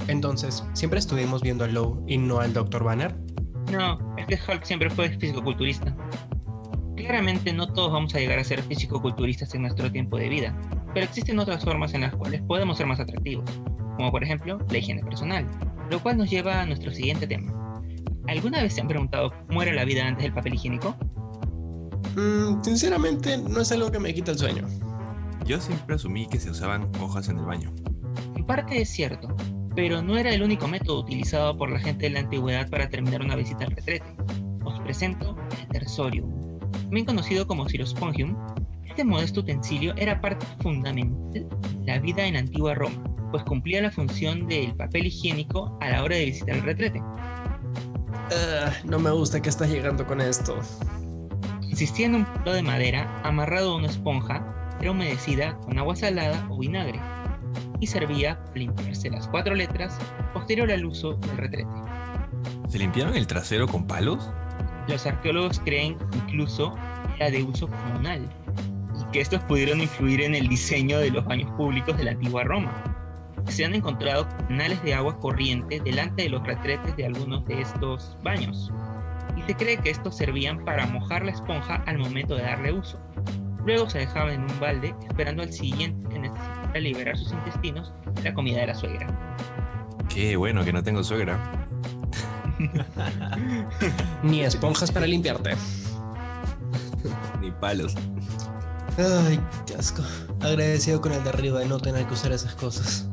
Entonces, 0.08 0.64
¿siempre 0.74 1.00
estuvimos 1.00 1.42
viendo 1.42 1.64
a 1.64 1.68
Lowe 1.68 2.04
y 2.08 2.18
no 2.18 2.40
al 2.40 2.54
Dr. 2.54 2.84
Banner? 2.84 3.16
No, 3.72 3.98
es 4.18 4.28
que 4.28 4.52
Hulk 4.52 4.64
siempre 4.64 4.90
fue 4.90 5.10
físico-culturista. 5.18 5.96
Claramente 6.98 7.52
no 7.52 7.68
todos 7.68 7.94
vamos 7.94 8.14
a 8.14 8.20
llegar 8.20 8.38
a 8.38 8.44
ser 8.44 8.62
físico-culturistas 8.62 9.56
en 9.56 9.64
nuestro 9.64 9.92
tiempo 9.92 10.18
de 10.18 10.30
vida, 10.30 10.56
pero 10.94 11.06
existen 11.06 11.40
otras 11.40 11.64
formas 11.64 11.94
en 11.96 12.02
las 12.02 12.14
cuales 12.16 12.42
podemos 12.44 12.78
ser 12.78 12.86
más 12.86 13.00
atractivos, 13.00 13.50
como 13.98 14.12
por 14.12 14.24
ejemplo 14.24 14.60
la 14.70 14.78
higiene 14.78 15.04
personal, 15.04 15.50
lo 15.90 16.02
cual 16.02 16.18
nos 16.18 16.30
lleva 16.30 16.62
a 16.62 16.66
nuestro 16.66 16.92
siguiente 16.92 17.28
tema. 17.28 17.82
¿Alguna 18.28 18.62
vez 18.62 18.74
se 18.74 18.82
han 18.82 18.88
preguntado 18.88 19.34
cómo 19.48 19.62
era 19.62 19.74
la 19.74 19.84
vida 19.84 20.06
antes 20.06 20.24
del 20.24 20.34
papel 20.34 20.54
higiénico? 20.54 20.96
Mm, 22.16 22.62
sinceramente, 22.64 23.38
no 23.38 23.62
es 23.62 23.72
algo 23.72 23.92
que 23.92 24.00
me 24.00 24.14
quita 24.14 24.32
el 24.32 24.38
sueño. 24.38 24.68
Yo 25.46 25.60
siempre 25.60 25.96
asumí 25.96 26.28
que 26.28 26.40
se 26.40 26.50
usaban 26.50 26.90
hojas 27.02 27.30
en 27.30 27.40
el 27.40 27.46
baño. 27.46 27.74
En 28.36 28.46
parte 28.46 28.82
es 28.82 28.90
cierto, 28.90 29.36
pero 29.76 30.02
no 30.02 30.18
era 30.18 30.34
el 30.34 30.44
único 30.44 30.68
método 30.68 31.00
utilizado 31.00 31.58
por 31.58 31.72
la 31.72 31.80
gente 31.80 32.06
de 32.06 32.12
la 32.12 32.20
antigüedad 32.20 32.70
para 32.70 32.90
terminar 32.90 33.22
una 33.22 33.36
visita 33.36 33.66
al 33.66 33.72
retrete. 33.72 34.06
Os 34.64 34.80
presento 34.82 35.36
el 35.60 35.68
tersorium, 35.70 36.60
también 36.72 37.06
conocido 37.06 37.48
como 37.48 37.68
Cirospongium. 37.68 38.38
Este 38.86 39.04
modesto 39.04 39.40
utensilio 39.40 39.96
era 39.96 40.20
parte 40.20 40.46
fundamental 40.62 41.32
de 41.32 41.86
la 41.86 42.00
vida 42.00 42.26
en 42.26 42.36
antigua 42.36 42.76
Roma 42.76 43.11
pues 43.32 43.44
cumplía 43.44 43.82
la 43.82 43.92
función 43.92 44.48
del 44.48 44.76
papel 44.76 45.08
higiénico 45.08 45.78
a 45.82 45.90
la 45.90 46.04
hora 46.04 46.16
de 46.18 46.26
visitar 46.26 46.56
el 46.56 46.64
retrete. 46.64 47.02
Ah, 48.34 48.72
no 48.86 49.00
me 49.00 49.12
gusta 49.12 49.42
que 49.42 49.50
estás 49.50 49.70
llegando 49.70 50.06
con 50.06 50.22
esto. 50.22 50.58
Consistía 51.60 52.06
en 52.06 52.16
un 52.16 52.26
palo 52.26 52.54
de 52.54 52.62
madera 52.62 53.22
amarrado 53.24 53.74
a 53.74 53.78
una 53.78 53.88
esponja, 53.88 54.46
era 54.80 54.92
humedecida 54.92 55.58
con 55.60 55.78
agua 55.80 55.96
salada 55.96 56.48
o 56.50 56.58
vinagre, 56.58 57.00
y 57.80 57.88
servía 57.88 58.38
para 58.46 58.60
limpiarse 58.60 59.10
las 59.10 59.28
cuatro 59.28 59.56
letras 59.56 59.98
posterior 60.34 60.72
al 60.72 60.86
uso 60.86 61.14
del 61.14 61.38
retrete. 61.38 61.70
¿Se 62.70 62.78
limpiaron 62.78 63.16
el 63.16 63.28
trasero 63.28 63.68
con 63.68 63.86
palos? 63.86 64.30
Los 64.88 65.06
arqueólogos 65.06 65.60
creen 65.60 65.98
que 65.98 66.18
incluso 66.18 66.76
era 67.18 67.30
de 67.30 67.44
uso 67.44 67.68
comunal, 67.68 68.30
y 69.00 69.12
que 69.12 69.22
estos 69.22 69.44
pudieron 69.44 69.82
influir 69.82 70.22
en 70.22 70.36
el 70.36 70.48
diseño 70.48 71.00
de 71.00 71.12
los 71.12 71.26
baños 71.26 71.52
públicos 71.52 71.98
de 71.98 72.06
la 72.06 72.12
antigua 72.12 72.44
Roma. 72.44 72.91
Se 73.48 73.66
han 73.66 73.74
encontrado 73.74 74.28
canales 74.48 74.82
de 74.84 74.94
agua 74.94 75.20
corriente 75.20 75.80
delante 75.80 76.24
de 76.24 76.30
los 76.30 76.44
retretes 76.44 76.96
de 76.96 77.06
algunos 77.06 77.46
de 77.46 77.62
estos 77.62 78.18
baños, 78.24 78.72
y 79.36 79.42
se 79.44 79.56
cree 79.56 79.78
que 79.78 79.90
estos 79.90 80.18
servían 80.18 80.64
para 80.66 80.86
mojar 80.88 81.26
la 81.26 81.32
esponja 81.32 81.84
al 81.86 81.98
momento 81.98 82.36
de 82.36 82.44
darle 82.44 82.74
uso. 82.74 83.00
Luego 83.66 83.90
se 83.90 84.00
dejaba 84.00 84.34
en 84.34 84.42
un 84.42 84.60
balde 84.60 84.96
esperando 85.08 85.44
al 85.44 85.54
siguiente 85.54 86.10
que 86.10 86.20
necesitara 86.20 86.80
liberar 86.80 87.18
sus 87.18 87.32
intestinos 87.32 87.94
de 88.16 88.24
la 88.24 88.34
comida 88.34 88.62
de 88.62 88.68
la 88.68 88.76
suegra. 88.76 89.08
Qué 90.10 90.36
bueno 90.36 90.64
que 90.64 90.74
no 90.74 90.84
tengo 90.84 91.04
suegra. 91.04 91.40
Ni 94.24 94.42
esponjas 94.42 94.92
para 94.92 95.06
limpiarte. 95.06 95.52
Ni 97.40 97.52
palos. 97.52 97.96
Ay, 98.98 99.40
qué 99.66 99.76
asco. 99.76 100.04
Agradecido 100.42 101.02
con 101.02 101.14
el 101.14 101.24
de 101.24 101.30
arriba 101.30 101.60
de 101.60 101.68
no 101.68 101.80
tener 101.80 102.06
que 102.06 102.14
usar 102.14 102.32
esas 102.32 102.56
cosas. 102.56 103.11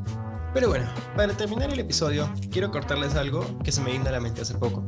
Pero 0.53 0.69
bueno, 0.69 0.85
para 1.15 1.33
terminar 1.33 1.71
el 1.71 1.79
episodio, 1.79 2.27
quiero 2.51 2.71
cortarles 2.71 3.15
algo 3.15 3.45
que 3.63 3.71
se 3.71 3.81
me 3.81 3.91
vino 3.91 4.07
a 4.07 4.11
la 4.11 4.19
mente 4.19 4.41
hace 4.41 4.55
poco. 4.55 4.83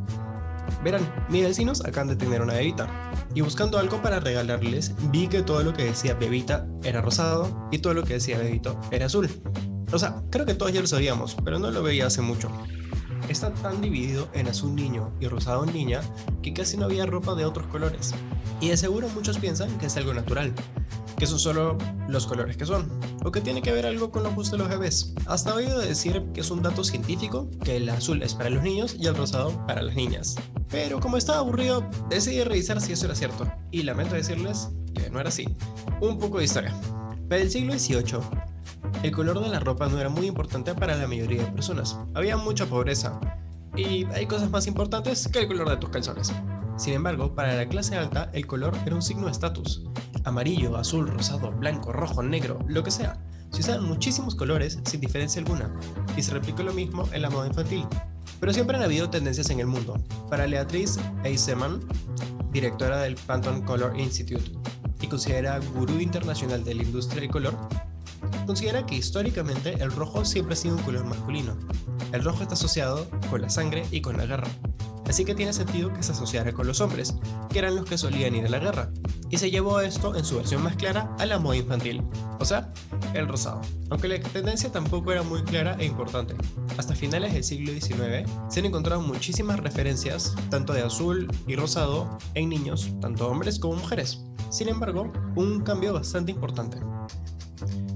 Verán, 0.83 1.01
mis 1.29 1.43
vecinos 1.43 1.85
acaban 1.85 2.07
de 2.07 2.15
tener 2.15 2.41
una 2.41 2.53
bebita, 2.53 3.11
y 3.35 3.41
buscando 3.41 3.77
algo 3.77 4.01
para 4.01 4.19
regalarles, 4.19 4.93
vi 5.11 5.27
que 5.27 5.43
todo 5.43 5.63
lo 5.63 5.73
que 5.73 5.85
decía 5.85 6.15
bebita 6.15 6.67
era 6.83 7.01
rosado 7.01 7.69
y 7.71 7.79
todo 7.79 7.93
lo 7.93 8.03
que 8.03 8.15
decía 8.15 8.39
bebito 8.39 8.79
era 8.89 9.05
azul. 9.05 9.29
O 9.93 9.99
sea, 9.99 10.23
creo 10.31 10.45
que 10.45 10.55
todos 10.55 10.73
ya 10.73 10.81
lo 10.81 10.87
sabíamos, 10.87 11.37
pero 11.43 11.59
no 11.59 11.69
lo 11.69 11.83
veía 11.83 12.07
hace 12.07 12.21
mucho. 12.21 12.49
Está 13.29 13.53
tan 13.53 13.81
dividido 13.81 14.29
en 14.33 14.47
azul 14.47 14.75
niño 14.75 15.13
y 15.19 15.27
rosado 15.27 15.65
niña 15.65 16.01
que 16.41 16.53
casi 16.53 16.75
no 16.75 16.85
había 16.85 17.05
ropa 17.05 17.35
de 17.35 17.45
otros 17.45 17.67
colores. 17.67 18.13
Y 18.59 18.69
de 18.69 18.77
seguro 18.77 19.09
muchos 19.09 19.37
piensan 19.37 19.77
que 19.77 19.85
es 19.85 19.97
algo 19.97 20.13
natural, 20.13 20.53
que 21.21 21.27
son 21.27 21.37
solo 21.37 21.77
los 22.07 22.25
colores 22.25 22.57
que 22.57 22.65
son, 22.65 22.89
o 23.23 23.31
que 23.31 23.41
tiene 23.41 23.61
que 23.61 23.71
ver 23.71 23.85
algo 23.85 24.09
con 24.09 24.23
los 24.23 24.33
gustos 24.33 24.53
de 24.53 24.57
los 24.57 24.69
bebés. 24.69 25.13
Hasta 25.27 25.53
oído 25.53 25.77
decir 25.77 26.25
que 26.33 26.41
es 26.41 26.49
un 26.49 26.63
dato 26.63 26.83
científico, 26.83 27.47
que 27.63 27.77
el 27.77 27.87
azul 27.89 28.23
es 28.23 28.33
para 28.33 28.49
los 28.49 28.63
niños 28.63 28.95
y 28.99 29.05
el 29.05 29.13
rosado 29.13 29.51
para 29.67 29.83
las 29.83 29.93
niñas. 29.93 30.35
Pero 30.69 30.99
como 30.99 31.17
estaba 31.17 31.37
aburrido, 31.37 31.87
decidí 32.09 32.43
revisar 32.43 32.81
si 32.81 32.93
eso 32.93 33.05
era 33.05 33.13
cierto, 33.13 33.45
y 33.69 33.83
lamento 33.83 34.15
decirles 34.15 34.69
que 34.95 35.11
no 35.11 35.19
era 35.19 35.29
así. 35.29 35.47
Un 36.01 36.17
poco 36.17 36.39
de 36.39 36.45
historia. 36.45 36.73
Para 37.29 37.43
el 37.43 37.51
siglo 37.51 37.77
XVIII, 37.77 38.17
el 39.03 39.11
color 39.11 39.41
de 39.41 39.49
la 39.49 39.59
ropa 39.59 39.89
no 39.89 39.99
era 39.99 40.09
muy 40.09 40.25
importante 40.25 40.73
para 40.73 40.95
la 40.95 41.05
mayoría 41.05 41.43
de 41.43 41.51
personas. 41.51 41.99
Había 42.15 42.35
mucha 42.35 42.65
pobreza, 42.65 43.21
y 43.75 44.05
hay 44.05 44.25
cosas 44.25 44.49
más 44.49 44.65
importantes 44.65 45.27
que 45.27 45.41
el 45.41 45.47
color 45.47 45.69
de 45.69 45.77
tus 45.77 45.91
calzones. 45.91 46.33
Sin 46.77 46.93
embargo, 46.93 47.35
para 47.35 47.53
la 47.53 47.67
clase 47.67 47.95
alta, 47.95 48.31
el 48.33 48.47
color 48.47 48.75
era 48.87 48.95
un 48.95 49.03
signo 49.03 49.25
de 49.25 49.33
estatus. 49.33 49.83
Amarillo, 50.23 50.77
azul, 50.77 51.07
rosado, 51.07 51.51
blanco, 51.51 51.91
rojo, 51.91 52.21
negro, 52.21 52.59
lo 52.67 52.83
que 52.83 52.91
sea. 52.91 53.17
Se 53.51 53.61
usaban 53.61 53.85
muchísimos 53.85 54.35
colores 54.35 54.79
sin 54.85 55.01
diferencia 55.01 55.41
alguna, 55.41 55.71
y 56.15 56.21
se 56.21 56.31
replicó 56.31 56.63
lo 56.63 56.73
mismo 56.73 57.07
en 57.11 57.21
la 57.21 57.29
moda 57.29 57.47
infantil. 57.47 57.85
Pero 58.39 58.53
siempre 58.53 58.77
han 58.77 58.83
habido 58.83 59.09
tendencias 59.09 59.49
en 59.49 59.59
el 59.59 59.67
mundo. 59.67 60.01
Para 60.29 60.45
Beatriz 60.45 60.99
Eiseman, 61.23 61.81
directora 62.51 63.01
del 63.01 63.15
Pantone 63.15 63.63
Color 63.63 63.99
Institute 63.99 64.51
y 65.01 65.07
considerada 65.07 65.59
gurú 65.73 65.99
internacional 65.99 66.63
de 66.63 66.75
la 66.75 66.83
industria 66.83 67.21
del 67.21 67.31
color, 67.31 67.55
considera 68.45 68.85
que 68.85 68.95
históricamente 68.95 69.73
el 69.81 69.91
rojo 69.91 70.25
siempre 70.25 70.53
ha 70.53 70.57
sido 70.57 70.75
un 70.75 70.83
color 70.83 71.05
masculino. 71.05 71.57
El 72.11 72.23
rojo 72.23 72.43
está 72.43 72.53
asociado 72.53 73.07
con 73.29 73.41
la 73.41 73.49
sangre 73.49 73.85
y 73.91 74.01
con 74.01 74.17
la 74.17 74.25
guerra, 74.25 74.47
así 75.11 75.25
que 75.25 75.35
tiene 75.35 75.51
sentido 75.51 75.91
que 75.93 76.03
se 76.03 76.13
asociara 76.13 76.53
con 76.53 76.65
los 76.65 76.79
hombres, 76.79 77.15
que 77.49 77.59
eran 77.59 77.75
los 77.75 77.85
que 77.85 77.97
solían 77.97 78.33
ir 78.33 78.45
a 78.45 78.49
la 78.49 78.59
guerra, 78.59 78.91
y 79.29 79.37
se 79.37 79.51
llevó 79.51 79.81
esto 79.81 80.15
en 80.15 80.23
su 80.23 80.37
versión 80.37 80.63
más 80.63 80.77
clara 80.77 81.13
a 81.19 81.25
la 81.25 81.37
moda 81.37 81.57
infantil, 81.57 82.01
o 82.39 82.45
sea, 82.45 82.71
el 83.13 83.27
rosado. 83.27 83.61
Aunque 83.89 84.07
la 84.07 84.19
tendencia 84.21 84.71
tampoco 84.71 85.11
era 85.11 85.21
muy 85.21 85.43
clara 85.43 85.75
e 85.79 85.85
importante. 85.85 86.33
Hasta 86.77 86.95
finales 86.95 87.33
del 87.33 87.43
siglo 87.43 87.73
XIX 87.73 88.29
se 88.49 88.61
han 88.61 88.65
encontrado 88.65 89.01
muchísimas 89.01 89.59
referencias, 89.59 90.33
tanto 90.49 90.71
de 90.71 90.81
azul 90.81 91.29
y 91.45 91.57
rosado, 91.57 92.17
en 92.33 92.47
niños, 92.47 92.89
tanto 93.01 93.27
hombres 93.27 93.59
como 93.59 93.75
mujeres. 93.75 94.23
Sin 94.49 94.69
embargo, 94.69 95.11
un 95.35 95.61
cambio 95.61 95.93
bastante 95.93 96.31
importante. 96.31 96.77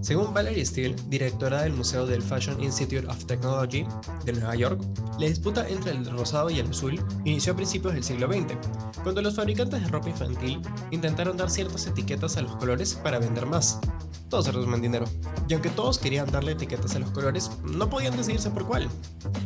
Según 0.05 0.35
Valerie 0.35 0.63
Steele, 0.63 0.95
directora 1.07 1.63
del 1.63 1.73
Museo 1.73 2.05
del 2.05 2.21
Fashion 2.21 2.61
Institute 2.61 3.07
of 3.07 3.25
Technology 3.25 3.87
de 4.23 4.33
Nueva 4.33 4.53
York, 4.53 4.79
la 5.17 5.25
disputa 5.25 5.67
entre 5.67 5.93
el 5.93 6.05
rosado 6.05 6.51
y 6.51 6.59
el 6.59 6.69
azul 6.69 7.03
inició 7.23 7.53
a 7.53 7.55
principios 7.55 7.95
del 7.95 8.03
siglo 8.03 8.27
XX, 8.27 8.55
cuando 9.01 9.23
los 9.23 9.35
fabricantes 9.35 9.81
de 9.81 9.87
ropa 9.87 10.09
infantil 10.09 10.61
intentaron 10.91 11.37
dar 11.37 11.49
ciertas 11.49 11.87
etiquetas 11.87 12.37
a 12.37 12.43
los 12.43 12.55
colores 12.57 12.93
para 12.93 13.17
vender 13.17 13.47
más. 13.47 13.79
Todos 14.29 14.45
se 14.45 14.51
dinero. 14.79 15.05
Y 15.49 15.53
aunque 15.53 15.71
todos 15.71 15.97
querían 15.97 16.31
darle 16.31 16.51
etiquetas 16.51 16.95
a 16.95 16.99
los 16.99 17.09
colores, 17.09 17.49
no 17.63 17.89
podían 17.89 18.15
decidirse 18.15 18.51
por 18.51 18.67
cuál. 18.67 18.87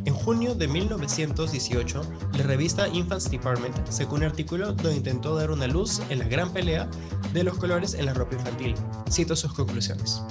En 0.03 0.13
junio 0.13 0.55
de 0.55 0.67
1918, 0.67 2.01
la 2.33 2.43
revista 2.43 2.85
Infants 2.89 3.31
Department 3.31 3.87
sacó 3.89 4.15
un 4.15 4.23
artículo 4.23 4.73
donde 4.73 4.97
intentó 4.97 5.35
dar 5.35 5.51
una 5.51 5.67
luz 5.67 6.01
en 6.09 6.19
la 6.19 6.27
gran 6.27 6.51
pelea 6.51 6.89
de 7.33 7.43
los 7.45 7.57
colores 7.57 7.93
en 7.93 8.07
la 8.07 8.13
ropa 8.13 8.35
infantil. 8.35 8.75
Cito 9.09 9.37
sus 9.37 9.53
conclusiones. 9.53 10.21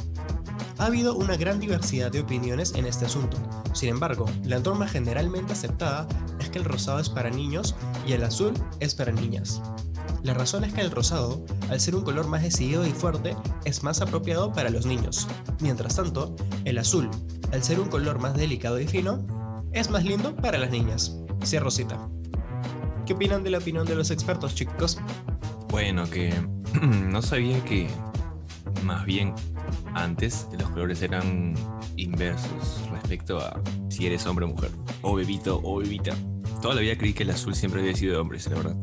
Ha 0.79 0.87
habido 0.87 1.17
una 1.17 1.37
gran 1.37 1.59
diversidad 1.59 2.12
de 2.12 2.21
opiniones 2.21 2.73
en 2.75 2.87
este 2.87 3.05
asunto. 3.05 3.37
Sin 3.73 3.88
embargo, 3.88 4.27
la 4.45 4.61
norma 4.61 4.87
generalmente 4.87 5.53
aceptada 5.53 6.07
es 6.38 6.51
que 6.51 6.59
el 6.59 6.64
rosado 6.64 7.01
es 7.01 7.09
para 7.09 7.31
niños 7.31 7.75
y 8.07 8.12
el 8.12 8.23
azul 8.23 8.55
es 8.79 8.95
para 8.95 9.11
niñas. 9.11 9.61
La 10.23 10.35
razón 10.35 10.62
es 10.62 10.73
que 10.73 10.81
el 10.81 10.93
rosado, 10.93 11.45
al 11.69 11.81
ser 11.81 11.97
un 11.97 12.05
color 12.05 12.29
más 12.29 12.43
decidido 12.43 12.87
y 12.87 12.91
fuerte, 12.91 13.37
es 13.64 13.83
más 13.83 14.01
apropiado 14.01 14.53
para 14.53 14.71
los 14.71 14.87
niños. 14.87 15.27
Mientras 15.61 15.97
tanto, 15.97 16.37
el 16.64 16.79
azul, 16.79 17.11
al 17.53 17.64
ser 17.64 17.81
un 17.81 17.88
color 17.88 18.21
más 18.21 18.35
delicado 18.35 18.79
y 18.79 18.87
fino, 18.87 19.27
es 19.73 19.91
más 19.91 20.05
lindo 20.05 20.37
para 20.37 20.59
las 20.59 20.71
niñas. 20.71 21.17
Cierro 21.45 21.73
cita. 21.73 22.09
¿Qué 23.05 23.14
opinan 23.14 23.43
de 23.43 23.51
la 23.51 23.59
opinión 23.59 23.85
de 23.85 23.97
los 23.97 24.12
expertos, 24.12 24.55
chicos? 24.55 24.99
Bueno, 25.71 26.09
que 26.09 26.33
no 26.83 27.21
sabía 27.21 27.64
que 27.64 27.88
más 28.85 29.05
bien 29.05 29.35
antes 29.94 30.46
los 30.59 30.68
colores 30.70 31.02
eran 31.02 31.54
inversos 31.96 32.88
respecto 32.90 33.38
a 33.38 33.61
si 33.88 34.07
eres 34.07 34.26
hombre 34.26 34.44
o 34.44 34.48
mujer, 34.48 34.70
o 35.02 35.14
bebito 35.14 35.61
o 35.62 35.78
bebita. 35.78 36.14
Toda 36.62 36.74
la 36.74 36.81
vida 36.81 36.96
creí 36.96 37.12
que 37.12 37.22
el 37.22 37.31
azul 37.31 37.54
siempre 37.54 37.81
había 37.81 37.94
sido 37.94 38.14
de 38.14 38.18
hombres, 38.18 38.48
la 38.48 38.57
verdad. 38.57 38.76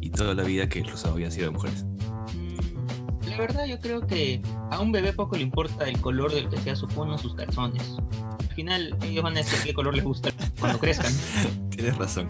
Y 0.00 0.10
toda 0.10 0.34
la 0.34 0.42
vida 0.42 0.68
que 0.68 0.80
el 0.80 0.88
rosado 0.88 1.14
había 1.14 1.30
sido 1.30 1.46
de 1.46 1.52
mujeres. 1.52 1.84
Mm, 2.34 3.28
la 3.28 3.38
verdad 3.38 3.64
yo 3.66 3.80
creo 3.80 4.06
que 4.06 4.42
a 4.70 4.80
un 4.80 4.92
bebé 4.92 5.12
poco 5.12 5.36
le 5.36 5.42
importa 5.42 5.88
el 5.88 6.00
color 6.00 6.32
del 6.32 6.48
que 6.48 6.58
sea 6.58 6.76
su 6.76 6.86
o 6.86 7.18
sus 7.18 7.34
calzones. 7.34 7.96
Al 8.38 8.54
final 8.54 8.96
ellos 9.02 9.24
van 9.24 9.34
a 9.34 9.38
decir 9.38 9.58
qué 9.64 9.74
color 9.74 9.94
les 9.94 10.04
gusta 10.04 10.30
cuando 10.60 10.78
crezcan. 10.78 11.12
Tienes 11.70 11.96
razón. 11.96 12.28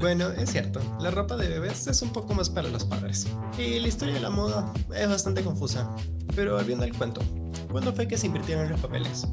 Bueno, 0.00 0.30
es 0.30 0.50
cierto, 0.52 0.80
la 0.98 1.10
ropa 1.10 1.36
de 1.36 1.46
bebés 1.46 1.86
es 1.86 2.00
un 2.00 2.10
poco 2.10 2.32
más 2.32 2.48
para 2.48 2.70
los 2.70 2.84
padres. 2.86 3.26
Y 3.58 3.78
la 3.78 3.88
historia 3.88 4.14
de 4.14 4.20
la 4.20 4.30
moda 4.30 4.72
es 4.96 5.06
bastante 5.06 5.44
confusa. 5.44 5.94
Pero 6.34 6.56
volviendo 6.56 6.84
al 6.84 6.96
cuento, 6.96 7.20
¿cuándo 7.70 7.92
fue 7.92 8.08
que 8.08 8.16
se 8.16 8.26
invirtieron 8.26 8.70
los 8.70 8.80
papeles? 8.80 9.28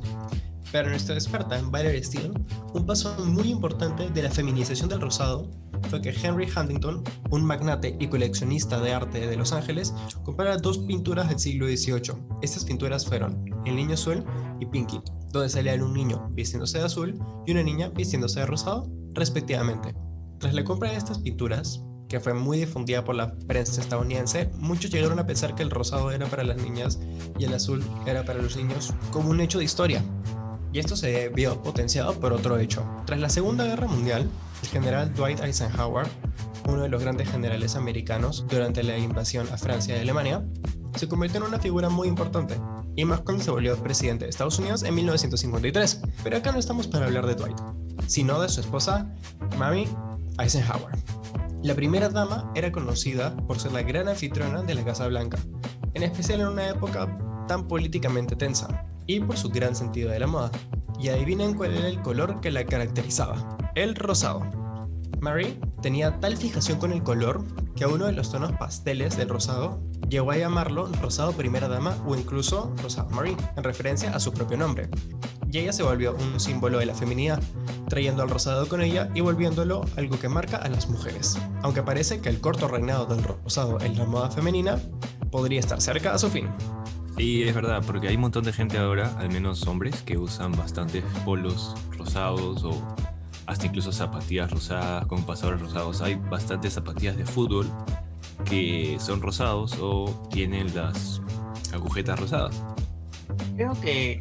Para 0.73 0.89
nuestra 0.89 1.15
experta, 1.15 1.61
Valerie 1.71 2.03
Steele, 2.03 2.33
un 2.73 2.85
paso 2.85 3.15
muy 3.23 3.47
importante 3.49 4.09
de 4.09 4.21
la 4.21 4.29
feminización 4.29 4.89
del 4.89 4.99
rosado 4.99 5.49
fue 5.89 6.01
que 6.01 6.09
Henry 6.09 6.49
Huntington, 6.53 7.01
un 7.29 7.45
magnate 7.45 7.95
y 7.97 8.07
coleccionista 8.07 8.81
de 8.81 8.93
arte 8.93 9.25
de 9.25 9.37
Los 9.37 9.53
Ángeles, 9.53 9.93
comprara 10.25 10.57
dos 10.57 10.79
pinturas 10.79 11.29
del 11.29 11.39
siglo 11.39 11.67
XVIII. 11.67 12.13
Estas 12.41 12.65
pinturas 12.65 13.05
fueron 13.05 13.45
El 13.65 13.77
Niño 13.77 13.93
Azul 13.93 14.25
y 14.59 14.65
Pinky, 14.65 14.99
donde 15.31 15.47
salían 15.47 15.81
un 15.81 15.93
niño 15.93 16.27
vistiéndose 16.31 16.79
de 16.79 16.83
azul 16.83 17.17
y 17.45 17.51
una 17.51 17.63
niña 17.63 17.87
vistiéndose 17.89 18.41
de 18.41 18.47
rosado, 18.47 18.91
respectivamente. 19.13 19.95
Tras 20.39 20.53
la 20.53 20.63
compra 20.63 20.91
de 20.91 20.97
estas 20.97 21.19
pinturas, 21.19 21.81
que 22.07 22.19
fue 22.19 22.33
muy 22.33 22.59
difundida 22.59 23.03
por 23.03 23.15
la 23.15 23.33
prensa 23.33 23.81
estadounidense, 23.81 24.49
muchos 24.55 24.91
llegaron 24.91 25.19
a 25.19 25.25
pensar 25.25 25.55
que 25.55 25.63
el 25.63 25.71
rosado 25.71 26.11
era 26.11 26.27
para 26.27 26.43
las 26.43 26.57
niñas 26.57 26.99
y 27.39 27.45
el 27.45 27.53
azul 27.53 27.83
era 28.05 28.23
para 28.23 28.41
los 28.41 28.55
niños 28.55 28.93
como 29.11 29.29
un 29.31 29.41
hecho 29.41 29.57
de 29.57 29.65
historia. 29.65 30.03
Y 30.71 30.79
esto 30.79 30.95
se 30.95 31.29
vio 31.29 31.61
potenciado 31.63 32.13
por 32.19 32.33
otro 32.33 32.59
hecho. 32.59 32.85
Tras 33.05 33.19
la 33.19 33.29
Segunda 33.29 33.65
Guerra 33.65 33.87
Mundial, 33.87 34.29
el 34.61 34.69
general 34.69 35.13
Dwight 35.13 35.39
Eisenhower, 35.39 36.07
uno 36.67 36.83
de 36.83 36.89
los 36.89 37.01
grandes 37.01 37.29
generales 37.29 37.75
americanos 37.75 38.45
durante 38.47 38.83
la 38.83 38.97
invasión 38.97 39.47
a 39.51 39.57
Francia 39.57 39.97
y 39.97 40.01
Alemania, 40.01 40.45
se 40.95 41.07
convirtió 41.07 41.39
en 41.39 41.47
una 41.47 41.59
figura 41.59 41.89
muy 41.89 42.07
importante, 42.07 42.59
y 42.95 43.05
más 43.05 43.21
cuando 43.21 43.43
se 43.43 43.51
volvió 43.51 43.75
presidente 43.81 44.25
de 44.25 44.29
Estados 44.29 44.59
Unidos 44.59 44.83
en 44.83 44.93
1953. 44.95 46.01
Pero 46.23 46.37
acá 46.37 46.51
no 46.51 46.59
estamos 46.59 46.87
para 46.87 47.05
hablar 47.05 47.25
de 47.25 47.35
Dwight, 47.35 47.57
sino 48.07 48.41
de 48.41 48.49
su 48.49 48.61
esposa, 48.61 49.13
Mary 49.57 49.87
Eisenhower. 50.39 50.95
La 51.63 51.73
primera 51.73 52.09
dama 52.09 52.51
era 52.55 52.71
conocida 52.71 53.35
por 53.47 53.59
ser 53.59 53.71
la 53.71 53.81
gran 53.81 54.07
anfitriona 54.07 54.61
de 54.61 54.75
la 54.75 54.85
Casa 54.85 55.07
Blanca, 55.07 55.37
en 55.93 56.03
especial 56.03 56.41
en 56.41 56.47
una 56.47 56.69
época 56.69 57.17
tan 57.47 57.67
políticamente 57.67 58.35
tensa, 58.35 58.85
y 59.07 59.19
por 59.19 59.37
su 59.37 59.49
gran 59.49 59.75
sentido 59.75 60.11
de 60.11 60.19
la 60.19 60.27
moda. 60.27 60.51
Y 60.99 61.09
adivinen 61.09 61.53
cuál 61.55 61.75
era 61.75 61.87
el 61.87 62.01
color 62.01 62.39
que 62.41 62.51
la 62.51 62.65
caracterizaba, 62.65 63.57
el 63.75 63.95
rosado. 63.95 64.41
Mary 65.19 65.59
tenía 65.87 66.19
tal 66.19 66.35
fijación 66.35 66.79
con 66.79 66.91
el 66.91 67.01
color 67.01 67.45
que 67.77 67.85
a 67.85 67.87
uno 67.87 68.07
de 68.07 68.11
los 68.11 68.29
tonos 68.29 68.51
pasteles 68.51 69.15
del 69.15 69.29
rosado 69.29 69.79
llegó 70.09 70.31
a 70.31 70.37
llamarlo 70.37 70.89
rosado 71.01 71.31
primera 71.31 71.69
dama 71.69 71.95
o 72.05 72.13
incluso 72.13 72.75
rosado 72.83 73.09
Marie, 73.11 73.37
en 73.55 73.63
referencia 73.63 74.13
a 74.13 74.19
su 74.19 74.33
propio 74.33 74.57
nombre. 74.57 74.89
Y 75.49 75.59
ella 75.59 75.71
se 75.71 75.83
volvió 75.83 76.13
un 76.13 76.41
símbolo 76.41 76.79
de 76.79 76.87
la 76.87 76.93
feminidad, 76.93 77.41
trayendo 77.87 78.21
al 78.21 78.29
rosado 78.29 78.67
con 78.67 78.81
ella 78.81 79.09
y 79.15 79.21
volviéndolo 79.21 79.85
algo 79.95 80.19
que 80.19 80.27
marca 80.27 80.57
a 80.57 80.67
las 80.67 80.89
mujeres. 80.89 81.37
Aunque 81.61 81.83
parece 81.83 82.19
que 82.19 82.27
el 82.27 82.41
corto 82.41 82.67
reinado 82.67 83.05
del 83.05 83.23
rosado 83.23 83.79
en 83.79 83.97
la 83.97 84.03
moda 84.03 84.29
femenina 84.29 84.77
podría 85.31 85.61
estar 85.61 85.79
cerca 85.79 86.13
a 86.13 86.19
su 86.19 86.29
fin. 86.29 86.49
Sí, 87.15 87.43
es 87.43 87.55
verdad, 87.55 87.81
porque 87.87 88.09
hay 88.09 88.15
un 88.15 88.21
montón 88.23 88.43
de 88.43 88.51
gente 88.51 88.77
ahora, 88.77 89.17
al 89.17 89.31
menos 89.31 89.65
hombres, 89.65 90.01
que 90.01 90.17
usan 90.17 90.51
bastantes 90.51 91.05
polos 91.23 91.75
rosados 91.97 92.65
o 92.65 92.73
hasta 93.47 93.65
incluso 93.65 93.91
zapatillas 93.91 94.51
rosadas 94.51 95.05
con 95.07 95.23
pasadores 95.23 95.61
rosados. 95.61 96.01
Hay 96.01 96.15
bastantes 96.15 96.73
zapatillas 96.73 97.17
de 97.17 97.25
fútbol 97.25 97.67
que 98.45 98.97
son 98.99 99.21
rosados 99.21 99.77
o 99.81 100.27
tienen 100.29 100.75
las 100.75 101.21
agujetas 101.73 102.19
rosadas. 102.19 102.63
Creo 103.55 103.73
que 103.81 104.19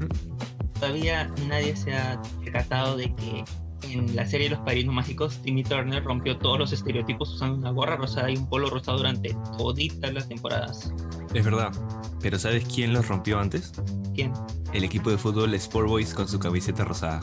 todavía 0.74 1.30
nadie 1.48 1.76
se 1.76 1.94
ha 1.94 2.20
percatado 2.42 2.96
de 2.96 3.14
que 3.14 3.44
en 3.82 4.16
la 4.16 4.26
serie 4.26 4.50
Los 4.50 4.58
Padrinos 4.60 4.94
Mágicos, 4.94 5.38
Timmy 5.42 5.62
Turner 5.62 6.02
rompió 6.02 6.38
todos 6.38 6.58
los 6.58 6.72
estereotipos 6.72 7.34
usando 7.34 7.56
una 7.56 7.70
gorra 7.70 7.96
rosada 7.96 8.30
y 8.30 8.36
un 8.36 8.48
polo 8.48 8.68
rosado 8.68 8.98
durante 8.98 9.36
toditas 9.56 10.12
las 10.12 10.28
temporadas. 10.28 10.92
Es 11.34 11.44
verdad, 11.44 11.72
pero 12.20 12.38
¿sabes 12.38 12.64
quién 12.64 12.92
los 12.92 13.06
rompió 13.08 13.38
antes? 13.38 13.72
¿Quién? 14.14 14.32
El 14.72 14.84
equipo 14.84 15.10
de 15.10 15.18
fútbol 15.18 15.54
Sport 15.54 15.88
Boys 15.88 16.14
con 16.14 16.26
su 16.26 16.38
camiseta 16.38 16.84
rosada. 16.84 17.20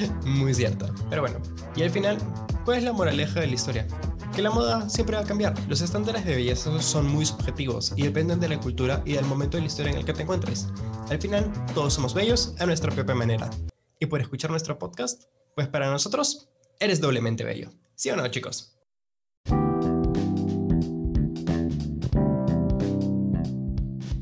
Muy 0.24 0.54
cierto. 0.54 0.86
Pero 1.08 1.22
bueno, 1.22 1.38
y 1.76 1.82
al 1.82 1.90
final, 1.90 2.18
¿cuál 2.64 2.78
es 2.78 2.84
la 2.84 2.92
moraleja 2.92 3.40
de 3.40 3.46
la 3.46 3.54
historia? 3.54 3.86
Que 4.34 4.42
la 4.42 4.50
moda 4.50 4.88
siempre 4.88 5.16
va 5.16 5.22
a 5.22 5.26
cambiar. 5.26 5.54
Los 5.68 5.80
estándares 5.80 6.24
de 6.24 6.36
belleza 6.36 6.80
son 6.80 7.08
muy 7.08 7.26
subjetivos 7.26 7.92
y 7.96 8.02
dependen 8.02 8.40
de 8.40 8.48
la 8.48 8.60
cultura 8.60 9.02
y 9.04 9.12
del 9.14 9.24
momento 9.24 9.56
de 9.56 9.62
la 9.62 9.66
historia 9.66 9.92
en 9.92 9.98
el 9.98 10.04
que 10.04 10.12
te 10.12 10.22
encuentres. 10.22 10.68
Al 11.08 11.20
final, 11.20 11.50
todos 11.74 11.94
somos 11.94 12.14
bellos 12.14 12.54
a 12.58 12.66
nuestra 12.66 12.92
propia 12.92 13.14
manera. 13.14 13.50
Y 13.98 14.06
por 14.06 14.20
escuchar 14.20 14.50
nuestro 14.50 14.78
podcast, 14.78 15.24
pues 15.54 15.68
para 15.68 15.90
nosotros, 15.90 16.48
eres 16.78 17.00
doblemente 17.00 17.44
bello. 17.44 17.70
¿Sí 17.96 18.10
o 18.10 18.16
no, 18.16 18.26
chicos? 18.28 18.76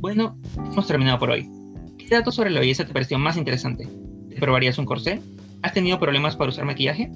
Bueno, 0.00 0.38
hemos 0.56 0.86
terminado 0.86 1.18
por 1.18 1.30
hoy. 1.30 1.50
¿Qué 1.98 2.08
dato 2.08 2.32
sobre 2.32 2.50
la 2.50 2.60
belleza 2.60 2.86
te 2.86 2.92
pareció 2.94 3.18
más 3.18 3.36
interesante? 3.36 3.86
¿Te 4.30 4.36
probarías 4.36 4.78
un 4.78 4.86
corsé? 4.86 5.20
¿Has 5.62 5.74
tenido 5.74 5.98
problemas 5.98 6.36
para 6.36 6.50
usar 6.50 6.64
maquillaje? 6.64 7.10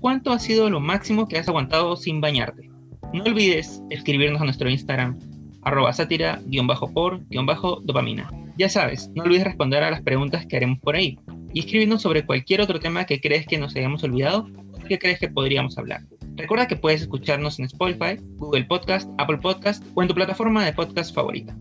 ¿Cuánto 0.00 0.30
ha 0.30 0.38
sido 0.38 0.70
lo 0.70 0.78
máximo 0.78 1.26
que 1.26 1.38
has 1.38 1.48
aguantado 1.48 1.96
sin 1.96 2.20
bañarte? 2.20 2.70
No 3.12 3.24
olvides 3.24 3.82
escribirnos 3.90 4.40
a 4.40 4.44
nuestro 4.44 4.70
Instagram, 4.70 5.18
arroba 5.62 5.92
sátira-por-dopamina. 5.92 8.30
Ya 8.56 8.68
sabes, 8.68 9.10
no 9.14 9.24
olvides 9.24 9.42
responder 9.44 9.82
a 9.82 9.90
las 9.90 10.02
preguntas 10.02 10.46
que 10.46 10.56
haremos 10.56 10.78
por 10.78 10.94
ahí 10.94 11.18
y 11.52 11.58
escribirnos 11.60 12.02
sobre 12.02 12.24
cualquier 12.24 12.60
otro 12.60 12.78
tema 12.78 13.04
que 13.04 13.20
crees 13.20 13.46
que 13.46 13.58
nos 13.58 13.74
hayamos 13.74 14.04
olvidado 14.04 14.46
o 14.72 14.78
que 14.86 15.00
crees 15.00 15.18
que 15.18 15.28
podríamos 15.28 15.76
hablar. 15.76 16.02
Recuerda 16.36 16.68
que 16.68 16.76
puedes 16.76 17.02
escucharnos 17.02 17.58
en 17.58 17.64
Spotify, 17.64 18.20
Google 18.36 18.62
Podcast, 18.64 19.10
Apple 19.18 19.38
Podcast 19.38 19.84
o 19.94 20.02
en 20.02 20.08
tu 20.08 20.14
plataforma 20.14 20.64
de 20.64 20.72
podcast 20.72 21.12
favorita, 21.14 21.56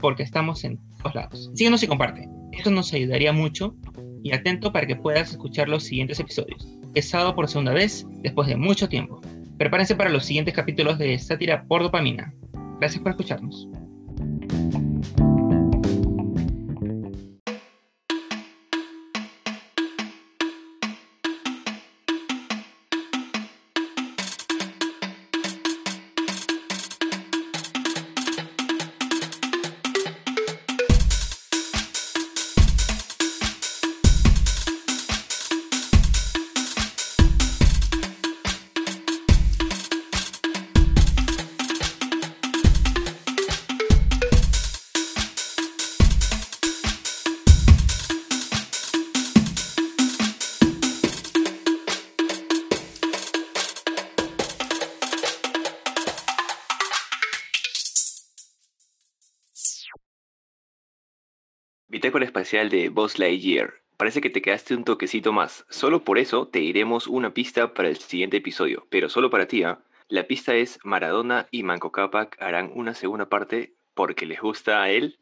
porque 0.00 0.22
estamos 0.22 0.64
en 0.64 0.78
todos 0.98 1.14
lados. 1.14 1.50
Síguenos 1.54 1.82
y 1.82 1.86
comparte. 1.86 2.26
Esto 2.52 2.70
nos 2.70 2.94
ayudaría 2.94 3.32
mucho 3.32 3.74
y 4.26 4.32
atento 4.32 4.72
para 4.72 4.86
que 4.86 4.96
puedas 4.96 5.30
escuchar 5.30 5.68
los 5.68 5.84
siguientes 5.84 6.18
episodios. 6.18 6.66
Es 6.94 7.08
sábado 7.08 7.34
por 7.34 7.48
segunda 7.48 7.72
vez, 7.72 8.04
después 8.22 8.48
de 8.48 8.56
mucho 8.56 8.88
tiempo. 8.88 9.20
Prepárense 9.56 9.94
para 9.94 10.10
los 10.10 10.24
siguientes 10.24 10.52
capítulos 10.52 10.98
de 10.98 11.16
Sátira 11.18 11.62
por 11.64 11.82
Dopamina. 11.82 12.34
Gracias 12.80 13.00
por 13.02 13.10
escucharnos. 13.10 13.68
Bitácora 62.16 62.28
espacial 62.28 62.70
de 62.70 62.88
Buzz 62.88 63.18
Lightyear. 63.18 63.74
Parece 63.98 64.22
que 64.22 64.30
te 64.30 64.40
quedaste 64.40 64.74
un 64.74 64.84
toquecito 64.84 65.34
más. 65.34 65.66
Solo 65.68 66.02
por 66.02 66.16
eso 66.16 66.48
te 66.48 66.60
iremos 66.60 67.08
una 67.08 67.34
pista 67.34 67.74
para 67.74 67.90
el 67.90 67.98
siguiente 67.98 68.38
episodio. 68.38 68.86
Pero 68.88 69.10
solo 69.10 69.28
para 69.28 69.46
ti, 69.46 69.64
¿ah? 69.64 69.80
La 70.08 70.26
pista 70.26 70.54
es 70.54 70.78
Maradona 70.82 71.46
y 71.50 71.62
Manco 71.62 71.92
Cápac 71.92 72.34
harán 72.40 72.70
una 72.74 72.94
segunda 72.94 73.28
parte 73.28 73.74
porque 73.92 74.24
les 74.24 74.40
gusta 74.40 74.82
a 74.82 74.88
él 74.88 75.18